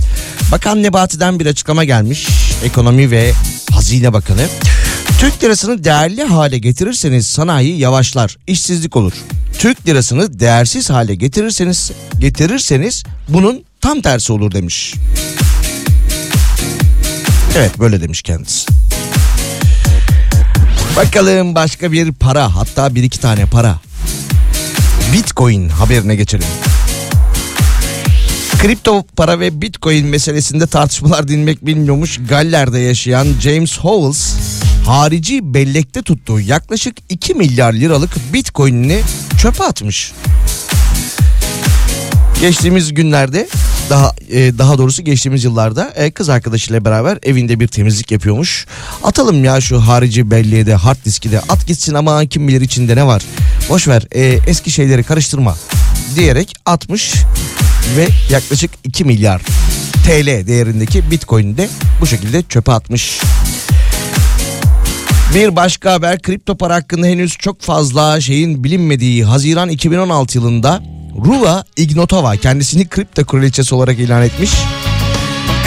Bakan 0.52 0.84
Nebati'den 0.84 1.40
bir 1.40 1.46
açıklama 1.46 1.84
gelmiş. 1.84 2.28
Ekonomi 2.64 3.12
ve 3.12 3.34
Hazine 3.72 4.14
Bakanı. 4.14 4.48
Türk 5.20 5.44
lirasını 5.44 5.84
değerli 5.84 6.24
hale 6.24 6.58
getirirseniz 6.58 7.28
sanayi 7.28 7.80
yavaşlar, 7.80 8.38
işsizlik 8.48 8.96
olur. 8.96 9.14
Türk 9.60 9.88
lirasını 9.88 10.40
değersiz 10.40 10.90
hale 10.90 11.16
getirirseniz 11.16 11.92
getirirseniz 12.20 13.04
bunun 13.30 13.64
tam 13.82 14.02
tersi 14.02 14.34
olur 14.34 14.52
demiş. 14.52 14.94
Evet 17.56 17.80
böyle 17.80 18.02
demiş 18.02 18.22
kendisi. 18.22 18.83
Bakalım 20.96 21.56
başka 21.56 21.92
bir 21.92 22.12
para 22.12 22.56
hatta 22.56 22.96
bir 22.96 23.04
iki 23.04 23.20
tane 23.20 23.46
para. 23.46 23.80
Bitcoin 25.14 25.70
haberine 25.70 26.16
geçelim. 26.16 26.48
Kripto 28.62 29.04
para 29.16 29.40
ve 29.40 29.62
Bitcoin 29.62 30.08
meselesinde 30.08 30.68
tartışmalar 30.68 31.28
dinmek 31.28 31.66
bilmiyormuş. 31.66 32.20
Galler'de 32.30 32.80
yaşayan 32.80 33.28
James 33.42 33.78
Howells 33.80 34.36
harici 34.86 35.54
bellekte 35.54 36.02
tuttuğu 36.02 36.40
yaklaşık 36.40 36.98
2 37.10 37.34
milyar 37.34 37.74
liralık 37.74 38.34
Bitcoin'ini 38.34 39.02
çöpe 39.42 39.64
atmış. 39.64 40.14
Geçtiğimiz 42.42 42.94
günlerde 42.94 43.48
daha 43.90 44.16
e, 44.32 44.58
daha 44.58 44.78
doğrusu 44.78 45.04
geçtiğimiz 45.04 45.44
yıllarda 45.44 45.94
e, 45.96 46.12
kız 46.12 46.30
arkadaşıyla 46.30 46.86
beraber 46.86 47.20
evinde 47.24 47.60
bir 47.60 47.68
temizlik 47.68 48.12
yapıyormuş. 48.12 48.66
Atalım 49.04 49.44
ya 49.44 49.62
şu 49.62 49.80
harici 49.80 50.32
belleğe 50.32 50.66
de 50.66 50.76
hard 50.76 50.98
diski 51.06 51.32
de 51.32 51.40
at 51.40 51.68
gitsin 51.68 51.94
ama 51.94 52.26
kim 52.26 52.48
bilir 52.48 52.62
içinde 52.62 52.96
ne 52.96 53.08
var. 53.08 53.24
Boş 53.70 53.88
ver 53.88 54.04
e, 54.12 54.40
eski 54.48 54.72
şeyleri 54.72 55.04
karıştırma 55.04 55.58
diyerek 56.16 56.56
atmış 56.66 57.14
ve 57.98 58.08
yaklaşık 58.30 58.72
2 58.84 59.06
milyar 59.06 59.42
TL 60.06 60.48
değerindeki 60.48 61.12
Bitcoin'i 61.12 61.58
de 61.58 61.70
bu 62.02 62.08
şekilde 62.08 62.44
çöpe 62.44 62.72
atmış. 62.72 63.20
Bir 65.36 65.56
başka 65.56 65.94
haber 65.94 66.22
kripto 66.22 66.58
para 66.58 66.76
hakkında 66.76 67.08
henüz 67.08 67.38
çok 67.38 67.62
fazla 67.62 68.22
şeyin 68.22 68.64
bilinmediği 68.64 69.24
Haziran 69.24 69.70
2016 69.70 70.38
yılında 70.38 70.84
Ruva 71.16 71.64
Ignotova 71.78 72.38
kendisini 72.38 72.88
kripto 72.88 73.26
kraliçesi 73.26 73.76
olarak 73.76 74.00
ilan 74.00 74.24
etmiş. 74.24 74.52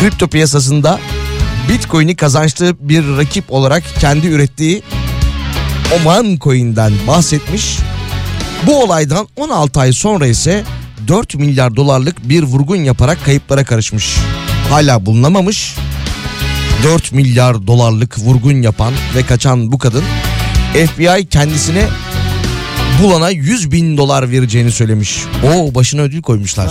Kripto 0.00 0.28
piyasasında 0.28 1.00
Bitcoin'i 1.68 2.16
kazançlı 2.16 2.76
bir 2.80 3.16
rakip 3.16 3.52
olarak 3.52 3.82
kendi 4.00 4.26
ürettiği 4.26 4.82
Oman 5.96 6.38
Coin'den 6.40 6.92
bahsetmiş. 7.06 7.78
Bu 8.66 8.82
olaydan 8.82 9.28
16 9.36 9.80
ay 9.80 9.92
sonra 9.92 10.26
ise 10.26 10.64
4 11.08 11.34
milyar 11.34 11.76
dolarlık 11.76 12.28
bir 12.28 12.42
vurgun 12.42 12.76
yaparak 12.76 13.24
kayıplara 13.24 13.64
karışmış. 13.64 14.16
Hala 14.70 15.06
bulunamamış. 15.06 15.74
4 16.82 17.12
milyar 17.12 17.66
dolarlık 17.66 18.18
vurgun 18.18 18.62
yapan 18.62 18.94
ve 19.14 19.22
kaçan 19.22 19.72
bu 19.72 19.78
kadın 19.78 20.04
FBI 20.74 21.26
kendisine 21.26 21.88
bulana 23.02 23.30
100 23.30 23.72
bin 23.72 23.96
dolar 23.96 24.30
vereceğini 24.30 24.70
söylemiş. 24.72 25.22
O 25.44 25.74
başına 25.74 26.02
ödül 26.02 26.22
koymuşlar. 26.22 26.70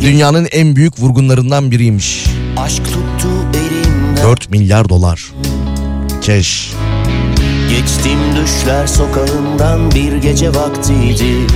Dünyanın 0.00 0.48
en 0.52 0.76
büyük 0.76 1.00
vurgunlarından 1.00 1.70
biriymiş. 1.70 2.24
Aşk 2.56 2.84
tuttu 2.84 3.28
elimden 3.54 4.24
4 4.24 4.50
milyar 4.50 4.88
dolar. 4.88 5.32
Keş. 6.22 6.72
Geçtim 7.70 8.18
düşler 8.36 8.86
sokağından 8.86 9.90
bir 9.90 10.12
gece 10.16 10.54
vaktiydi 10.54 11.46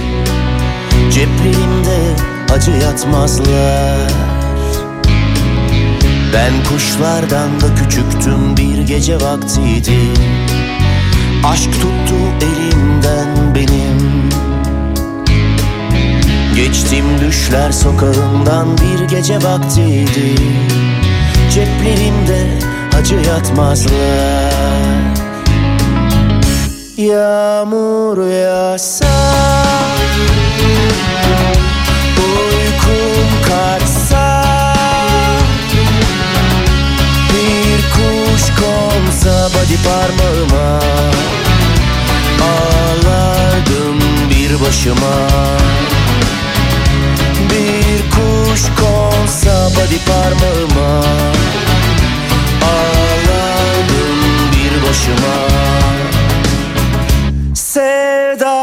Ceplerimde 1.12 2.16
acı 2.52 2.70
yatmazlar 2.70 4.10
Ben 6.34 6.52
kuşlardan 6.64 7.60
da 7.60 7.74
küçüktüm 7.74 8.56
bir 8.56 8.78
gece 8.86 9.16
vaktiydi 9.16 9.98
Aşk 11.44 11.72
tuttu 11.72 12.14
elimden 12.40 13.54
benim. 13.54 14.30
Geçtim 16.56 17.04
düşler 17.20 17.72
sokağından 17.72 18.66
bir 18.78 19.08
gece 19.08 19.36
vaktiydi. 19.36 20.34
Ceplerimde 21.54 22.58
acı 22.98 23.14
yatmazlar. 23.14 24.50
Yağmur 26.96 28.26
yağsa 28.26 29.06
Uykum 32.16 33.28
kaçsa 33.48 34.44
Bir 37.32 37.82
kuş 37.92 38.42
konsa 39.20 39.48
body 39.54 39.76
parmağıma 39.84 40.80
Ağlardım 42.42 43.98
bir 44.30 44.50
başıma. 44.66 45.16
Bir 47.50 48.00
kuş 48.10 48.62
konsa 48.80 49.54
body 49.76 49.98
parmağıma 50.06 50.92
Ağlardım 52.62 54.18
bir 54.52 54.72
başıma. 54.88 55.36
Sevdadandır 57.54 58.60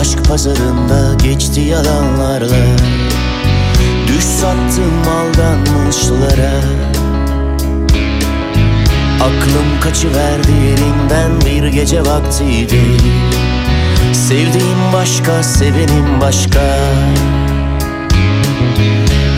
aşk 0.00 0.28
pazarında 0.28 1.14
geçti 1.22 1.60
yalanlarla. 1.60 2.76
Düş 4.06 4.24
sattım 4.24 5.02
aldanmışlara. 5.08 6.52
Aklım 9.16 9.80
kaçıverdi 9.80 10.52
yerinden 10.52 11.40
bir 11.40 11.68
gece 11.68 12.00
vaktiydi. 12.00 12.82
Sevdiğim 14.12 14.92
başka, 14.92 15.42
sevenim 15.42 16.20
başka. 16.20 16.78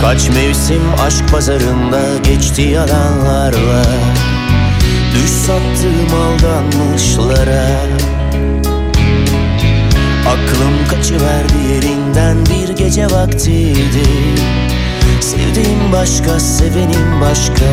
Kaç 0.01 0.29
mevsim 0.29 0.83
aşk 1.07 1.29
pazarında 1.31 2.03
geçti 2.25 2.63
yalanlarla. 2.63 3.85
Düş 5.15 5.31
sattım 5.31 6.21
aldanmışlara 6.23 7.67
Aklım 10.29 10.89
kaçıverdi 10.91 11.73
yerinden 11.73 12.37
bir 12.47 12.77
gece 12.77 13.07
vaktiydi. 13.07 14.09
Sevdiğim 15.21 15.93
başka, 15.93 16.41
sevenim 16.41 17.21
başka. 17.21 17.65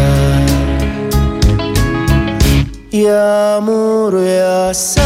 Yağmur 2.91 4.23
yağsa 4.23 5.01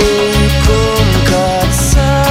Uykum 0.00 1.08
kaçsa 1.30 2.24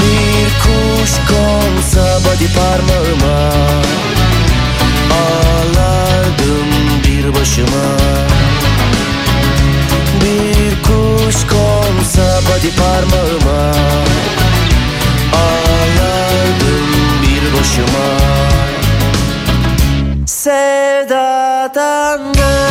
Bir 0.00 0.48
kuş 0.62 1.10
konsa 1.28 2.18
body 2.20 2.46
parmağıma 2.56 3.50
Ağlardım 5.10 6.68
bir 7.04 7.40
başıma 7.40 7.96
bir 10.24 10.82
kuş 10.82 11.36
konsa 11.46 12.40
body 12.46 12.70
parmağıma 12.78 13.62
Ağlardım 15.34 16.88
bir 17.22 17.42
başıma 17.58 18.08
Sevdadandır 20.26 20.84
Sevdadandır 22.44 22.63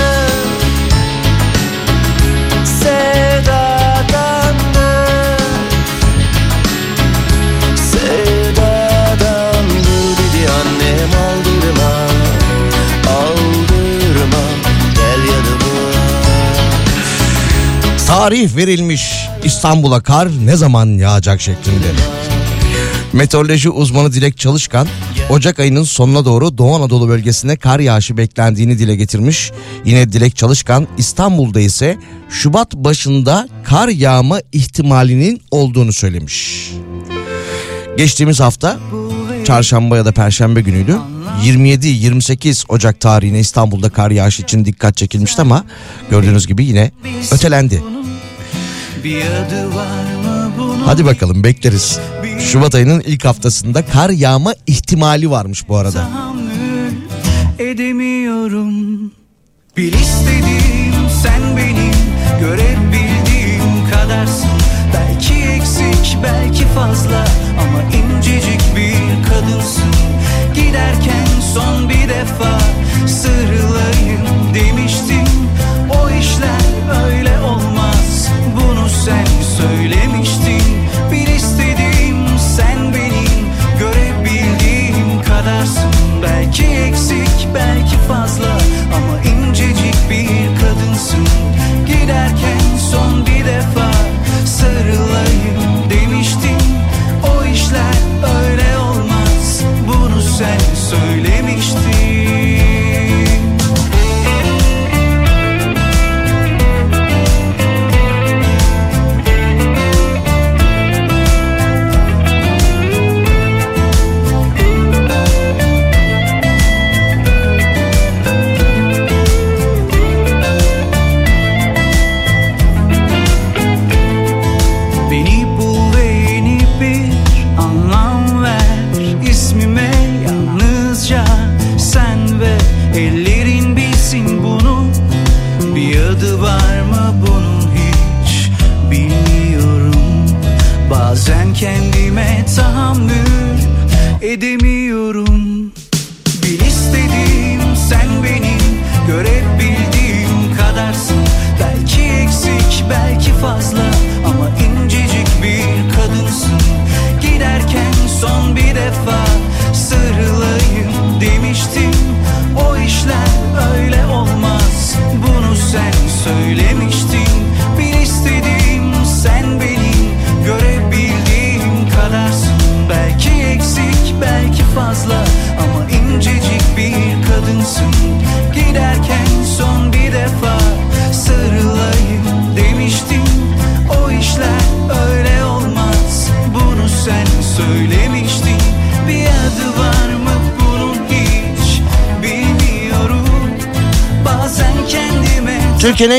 Tarih 18.23 18.55
verilmiş 18.55 19.29
İstanbul'a 19.43 20.03
kar 20.03 20.29
ne 20.45 20.55
zaman 20.55 20.87
yağacak 20.87 21.41
şeklinde. 21.41 21.87
Meteoroloji 23.13 23.69
uzmanı 23.69 24.13
Dilek 24.13 24.37
Çalışkan 24.37 24.87
Ocak 25.29 25.59
ayının 25.59 25.83
sonuna 25.83 26.25
doğru 26.25 26.57
Doğu 26.57 26.75
Anadolu 26.75 27.09
bölgesinde 27.09 27.55
kar 27.55 27.79
yağışı 27.79 28.17
beklendiğini 28.17 28.79
dile 28.79 28.95
getirmiş. 28.95 29.51
Yine 29.85 30.11
Dilek 30.11 30.35
Çalışkan 30.35 30.87
İstanbul'da 30.97 31.59
ise 31.59 31.97
Şubat 32.29 32.73
başında 32.73 33.49
kar 33.63 33.87
yağma 33.87 34.39
ihtimalinin 34.51 35.41
olduğunu 35.51 35.93
söylemiş. 35.93 36.69
Geçtiğimiz 37.97 38.39
hafta 38.39 38.79
çarşamba 39.45 39.97
ya 39.97 40.05
da 40.05 40.11
perşembe 40.11 40.61
günüydü. 40.61 40.97
27-28 41.41 42.65
Ocak 42.69 42.99
tarihine 42.99 43.39
İstanbul'da 43.39 43.89
kar 43.89 44.11
yağışı 44.11 44.43
için 44.43 44.65
dikkat 44.65 44.97
çekilmişti 44.97 45.41
ama 45.41 45.65
gördüğünüz 46.09 46.47
gibi 46.47 46.65
yine 46.65 46.91
ötelendi. 47.31 47.83
Hadi 50.85 51.05
bakalım 51.05 51.43
bekleriz. 51.43 51.99
Şubat 52.39 52.75
ayının 52.75 52.99
ilk 52.99 53.25
haftasında 53.25 53.85
kar 53.85 54.09
yağma 54.09 54.53
ihtimali 54.67 55.29
varmış 55.29 55.67
bu 55.69 55.77
arada. 55.77 56.09
edemiyorum 57.59 59.11
Bil 59.77 59.93
istediğim 59.93 61.09
sen 61.23 61.57
benim 61.57 61.93
görebildiğim 62.39 63.89
kadarsın 63.91 64.49
Belki 64.93 65.33
eksik 65.33 66.17
belki 66.23 66.65
fazla 66.65 67.25
ama 67.59 67.81
incecik 67.83 68.61
bir 68.75 69.29
kadınsın 69.29 69.91
Giderken 70.55 71.22
son 71.53 71.89
bir 71.89 72.09
defa 72.09 72.59
sarılayım 73.07 74.53
demiştim. 74.53 75.27
O 75.89 76.09
işler 76.09 77.05
öyle 77.05 77.22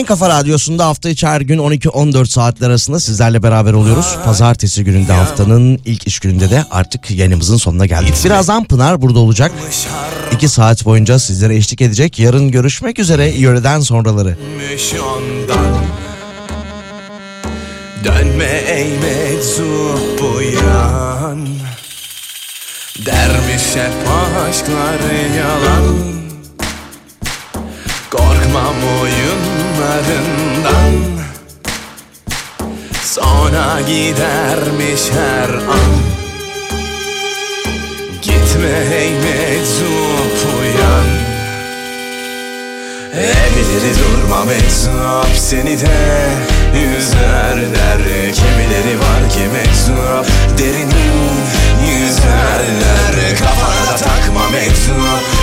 En 0.05 0.07
kafa 0.07 0.29
radyosunda 0.29 0.87
hafta 0.87 1.09
içi 1.09 1.27
her 1.27 1.41
gün 1.41 1.59
12-14 1.59 2.27
saatler 2.27 2.69
arasında 2.69 3.01
sizlerle 3.01 3.43
beraber 3.43 3.73
oluyoruz. 3.73 4.17
Pazartesi 4.25 4.85
gününde 4.85 5.13
haftanın 5.13 5.81
ilk 5.85 6.07
iş 6.07 6.19
gününde 6.19 6.51
de 6.51 6.65
artık 6.71 7.11
yayınımızın 7.11 7.57
sonuna 7.57 7.87
geldik. 7.87 8.15
Birazdan 8.25 8.65
Pınar 8.65 9.03
burada 9.03 9.19
olacak. 9.19 9.53
2 10.33 10.49
saat 10.49 10.85
boyunca 10.85 11.19
sizlere 11.19 11.57
eşlik 11.57 11.81
edecek. 11.81 12.19
Yarın 12.19 12.51
görüşmek 12.51 12.99
üzere 12.99 13.29
yöreden 13.29 13.81
sonraları. 13.81 14.39
Dönme 18.05 18.63
ey 18.67 18.89
meczup 18.99 20.21
bu 20.21 20.43
yan 20.43 21.49
Dermiş 23.07 23.77
hep 23.77 24.09
aşklar 24.49 25.01
yalan 25.37 25.97
Korkmam 28.11 28.75
oyunlarından 29.75 30.93
Sonra 33.05 33.81
gidermiş 33.81 35.01
her 35.13 35.55
an. 35.55 35.95
Gitme 38.23 38.97
ey 38.97 39.11
meczup 39.11 40.59
uyan 40.61 41.05
Elleri 43.15 43.95
durmam 43.99 44.47
meczup 44.47 45.37
seni 45.37 45.81
de 45.81 46.31
yüzerler 46.79 47.99
Kimileri 48.35 48.99
var 48.99 49.31
ki 49.31 49.41
meczup 49.53 50.27
derini 50.59 51.05
yüzerler 51.91 53.39
Kafana 53.39 53.97
takma 53.97 54.49
meczup 54.51 55.34